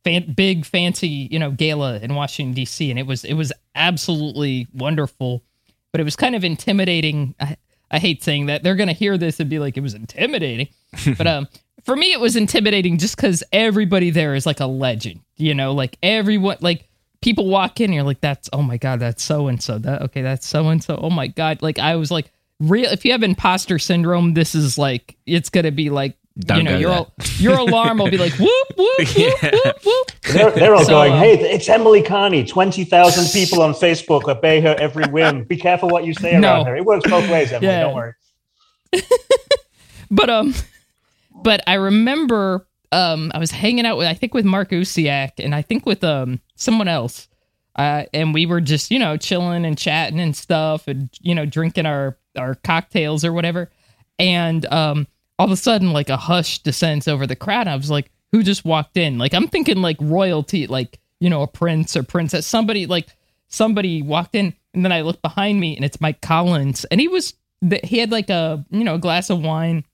[0.03, 4.67] fan- big fancy, you know, gala in Washington DC and it was it was absolutely
[4.73, 5.43] wonderful,
[5.91, 7.35] but it was kind of intimidating.
[7.39, 7.57] I,
[7.91, 8.63] I hate saying that.
[8.63, 10.67] They're going to hear this and be like it was intimidating.
[11.17, 11.47] but um
[11.83, 15.73] for me it was intimidating just cuz everybody there is like a legend, you know,
[15.73, 16.87] like everyone like
[17.23, 20.01] people walk in and you're like that's oh my god that's so and so that
[20.01, 23.13] okay that's so and so oh my god like i was like real if you
[23.13, 27.13] have imposter syndrome this is like it's gonna be like Don't you know your al-
[27.37, 29.51] your alarm will be like whoop whoop whoop Yeah.
[29.51, 32.43] whoop whoop They're, they're all So, going, uh, hey, it's Emily Carney.
[32.43, 35.43] 20,000 people on Facebook obey her every whim.
[35.43, 36.53] Be careful what you say No.
[36.53, 36.75] around her.
[36.75, 37.67] It works both ways, Emily.
[37.71, 37.81] Yeah.
[37.81, 38.13] Don't worry.
[40.11, 40.53] but um
[41.43, 45.55] but i remember um i was hanging out with i think with mark usiak and
[45.55, 47.27] i think with um someone else
[47.77, 51.45] uh and we were just you know chilling and chatting and stuff and you know
[51.45, 53.71] drinking our our cocktails or whatever
[54.19, 55.07] and um
[55.39, 58.41] all of a sudden like a hush descends over the crowd i was like who
[58.41, 59.17] just walked in?
[59.17, 63.07] Like i'm thinking like royalty like you know a prince or princess somebody like
[63.47, 66.83] somebody walked in and then i look behind me and it's mike collins.
[66.85, 67.35] And he was
[67.83, 69.85] he had like a you know a glass of wine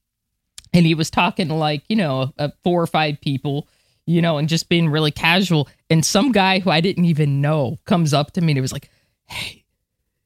[0.74, 2.34] and he was talking to like you know
[2.64, 3.68] four or five people
[4.08, 5.68] you know and just being really casual.
[5.90, 8.74] And some guy who i didn't even know comes up to me and he was
[8.74, 8.90] like
[9.26, 9.66] hey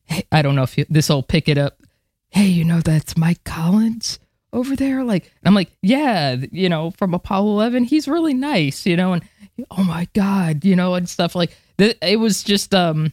[0.06, 1.82] hey i don't know if this will pick it up.
[2.30, 4.20] Hey you know that's mike collins
[4.54, 5.04] over there?
[5.04, 9.24] Like i'm like yeah you know from apollo 11 he's really nice you know and
[9.72, 13.12] oh my god you know and stuff like th- it was just um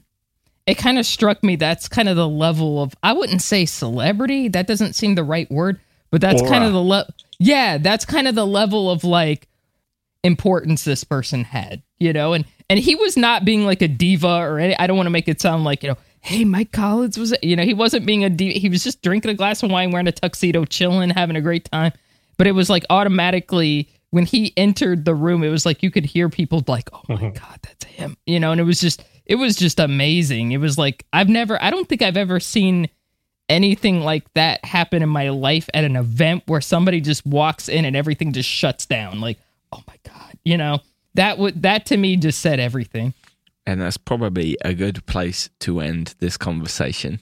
[0.71, 4.47] it kind of struck me that's kind of the level of I wouldn't say celebrity,
[4.49, 5.81] that doesn't seem the right word,
[6.11, 9.49] but that's kind of the level, yeah, that's kind of the level of like
[10.23, 14.29] importance this person had, you know, and and he was not being like a diva
[14.29, 17.19] or any I don't want to make it sound like, you know, hey, Mike Collins
[17.19, 18.31] was, you know, he wasn't being a.
[18.31, 21.65] He was just drinking a glass of wine, wearing a tuxedo, chilling, having a great
[21.71, 21.93] time.
[22.37, 26.05] But it was like automatically when he entered the room, it was like you could
[26.05, 27.31] hear people like, "Oh my mm-hmm.
[27.31, 30.53] god, that's him," you know, and it was just, it was just amazing.
[30.53, 32.89] It was like I've never, I don't think I've ever seen
[33.49, 37.85] anything like that happen in my life at an event where somebody just walks in
[37.85, 39.21] and everything just shuts down.
[39.21, 39.39] Like,
[39.73, 40.81] oh my god, you know,
[41.15, 43.15] that would that to me just said everything.
[43.67, 47.21] And that's probably a good place to end this conversation.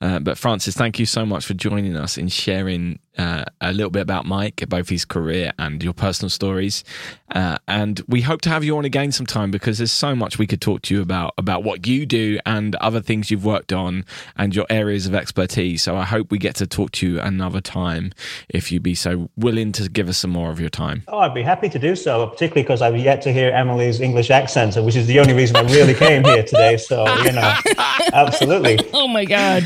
[0.00, 3.90] Uh, but Francis, thank you so much for joining us in sharing uh, a little
[3.90, 6.84] bit about Mike, both his career and your personal stories.
[7.32, 10.46] Uh, and we hope to have you on again sometime because there's so much we
[10.46, 14.04] could talk to you about about what you do and other things you've worked on
[14.36, 15.82] and your areas of expertise.
[15.82, 18.12] So I hope we get to talk to you another time
[18.48, 21.02] if you'd be so willing to give us some more of your time.
[21.08, 24.30] Oh, I'd be happy to do so, particularly because I've yet to hear Emily's English
[24.30, 26.76] accent, which is the only reason I really came here today.
[26.76, 27.54] So, you know,
[28.12, 28.78] absolutely.
[28.92, 29.64] Oh my god.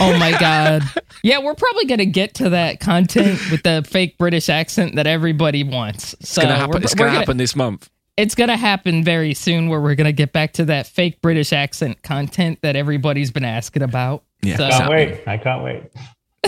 [0.00, 0.82] Oh my god.
[1.22, 5.64] Yeah, we're probably gonna get to that content with the fake British accent that everybody
[5.64, 6.10] wants.
[6.10, 6.70] So It's gonna happen.
[6.72, 7.88] we're- It's we're gonna happen this month.
[8.16, 12.02] It's gonna happen very soon, where we're gonna get back to that fake British accent
[12.02, 14.24] content that everybody's been asking about.
[14.42, 14.56] Yeah.
[14.56, 15.20] So, Can't wait.
[15.26, 15.82] I can't wait.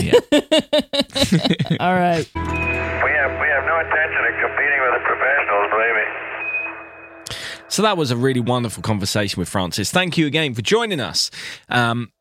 [0.01, 0.19] Yeah.
[1.79, 2.29] all right.
[2.35, 7.35] We have we have no intention of competing with the professionals, believe me.
[7.67, 9.91] So that was a really wonderful conversation with Francis.
[9.91, 11.31] Thank you again for joining us.
[11.69, 12.11] Um,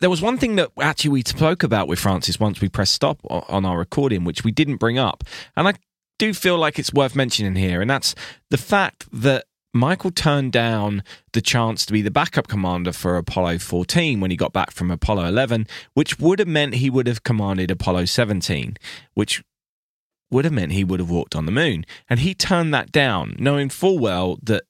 [0.00, 3.20] there was one thing that actually we spoke about with Francis once we pressed stop
[3.28, 5.24] on our recording, which we didn't bring up.
[5.56, 5.74] And I
[6.18, 7.80] do feel like it's worth mentioning here.
[7.80, 8.14] And that's
[8.50, 11.02] the fact that Michael turned down
[11.32, 14.90] the chance to be the backup commander for Apollo 14 when he got back from
[14.90, 18.76] Apollo 11, which would have meant he would have commanded Apollo 17,
[19.14, 19.42] which
[20.30, 21.84] would have meant he would have walked on the moon.
[22.08, 24.64] And he turned that down, knowing full well that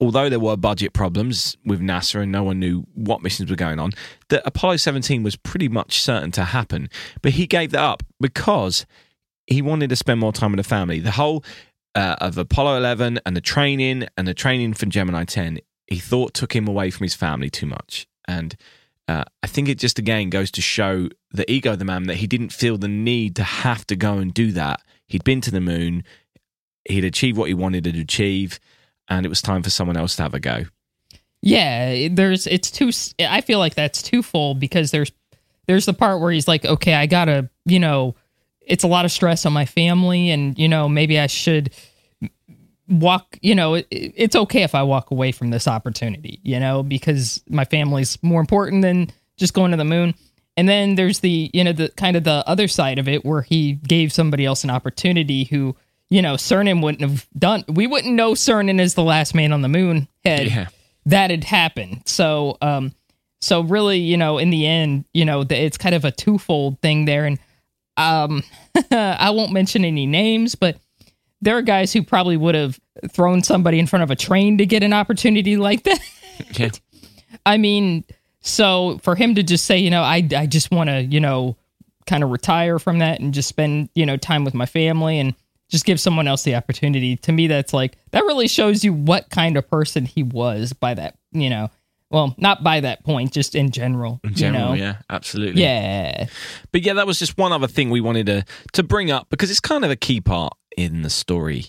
[0.00, 3.78] although there were budget problems with NASA and no one knew what missions were going
[3.78, 3.90] on,
[4.28, 6.88] that Apollo 17 was pretty much certain to happen.
[7.22, 8.86] But he gave that up because
[9.46, 11.00] he wanted to spend more time with the family.
[11.00, 11.44] The whole
[11.94, 16.34] uh, of Apollo 11 and the training and the training for Gemini 10, he thought
[16.34, 18.06] took him away from his family too much.
[18.26, 18.54] And
[19.08, 22.16] uh, I think it just again goes to show the ego of the man that
[22.16, 24.82] he didn't feel the need to have to go and do that.
[25.06, 26.04] He'd been to the moon,
[26.84, 28.60] he'd achieved what he wanted to achieve,
[29.08, 30.64] and it was time for someone else to have a go.
[31.40, 32.90] Yeah, there's it's too.
[33.20, 35.12] I feel like that's twofold because there's
[35.66, 38.16] there's the part where he's like, okay, I gotta, you know,
[38.60, 41.72] it's a lot of stress on my family, and you know, maybe I should
[42.88, 43.38] walk.
[43.40, 47.42] You know, it, it's okay if I walk away from this opportunity, you know, because
[47.48, 50.14] my family's more important than just going to the moon.
[50.56, 53.42] And then there's the, you know, the kind of the other side of it where
[53.42, 55.76] he gave somebody else an opportunity who,
[56.10, 57.64] you know, Cernan wouldn't have done.
[57.68, 60.66] We wouldn't know Cernan is the last man on the moon had Yeah.
[61.06, 62.02] that had happened.
[62.06, 62.92] So, um,
[63.40, 66.80] so really, you know, in the end, you know, the, it's kind of a twofold
[66.80, 67.24] thing there.
[67.26, 67.38] And
[67.96, 68.42] um,
[68.90, 70.76] I won't mention any names, but
[71.40, 72.80] there are guys who probably would have
[73.10, 76.00] thrown somebody in front of a train to get an opportunity like that.
[76.54, 76.70] Yeah.
[77.46, 78.04] I mean,
[78.40, 81.56] so for him to just say, you know, I, I just want to, you know,
[82.06, 85.34] kind of retire from that and just spend, you know, time with my family and
[85.68, 87.16] just give someone else the opportunity.
[87.16, 90.94] To me, that's like, that really shows you what kind of person he was by
[90.94, 91.70] that, you know,
[92.10, 94.20] well, not by that point, just in general.
[94.24, 94.86] In general, you know?
[94.86, 95.62] yeah, absolutely.
[95.62, 96.26] Yeah.
[96.72, 99.50] But yeah, that was just one other thing we wanted to to bring up because
[99.50, 101.66] it's kind of a key part in the story.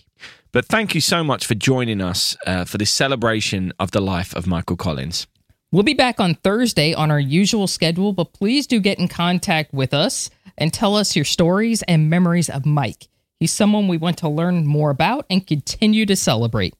[0.51, 4.33] But thank you so much for joining us uh, for this celebration of the life
[4.33, 5.27] of Michael Collins.
[5.71, 9.71] We'll be back on Thursday on our usual schedule, but please do get in contact
[9.73, 13.08] with us and tell us your stories and memories of Mike.
[13.39, 16.73] He's someone we want to learn more about and continue to celebrate.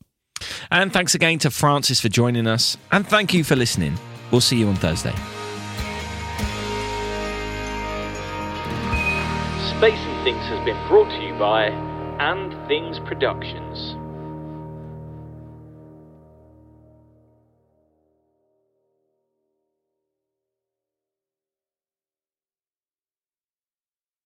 [0.70, 2.78] And thanks again to Francis for joining us.
[2.92, 3.98] And thank you for listening.
[4.30, 5.14] We'll see you on Thursday.
[9.78, 11.68] Space and Things has been brought to you by
[12.20, 13.99] And Things Productions.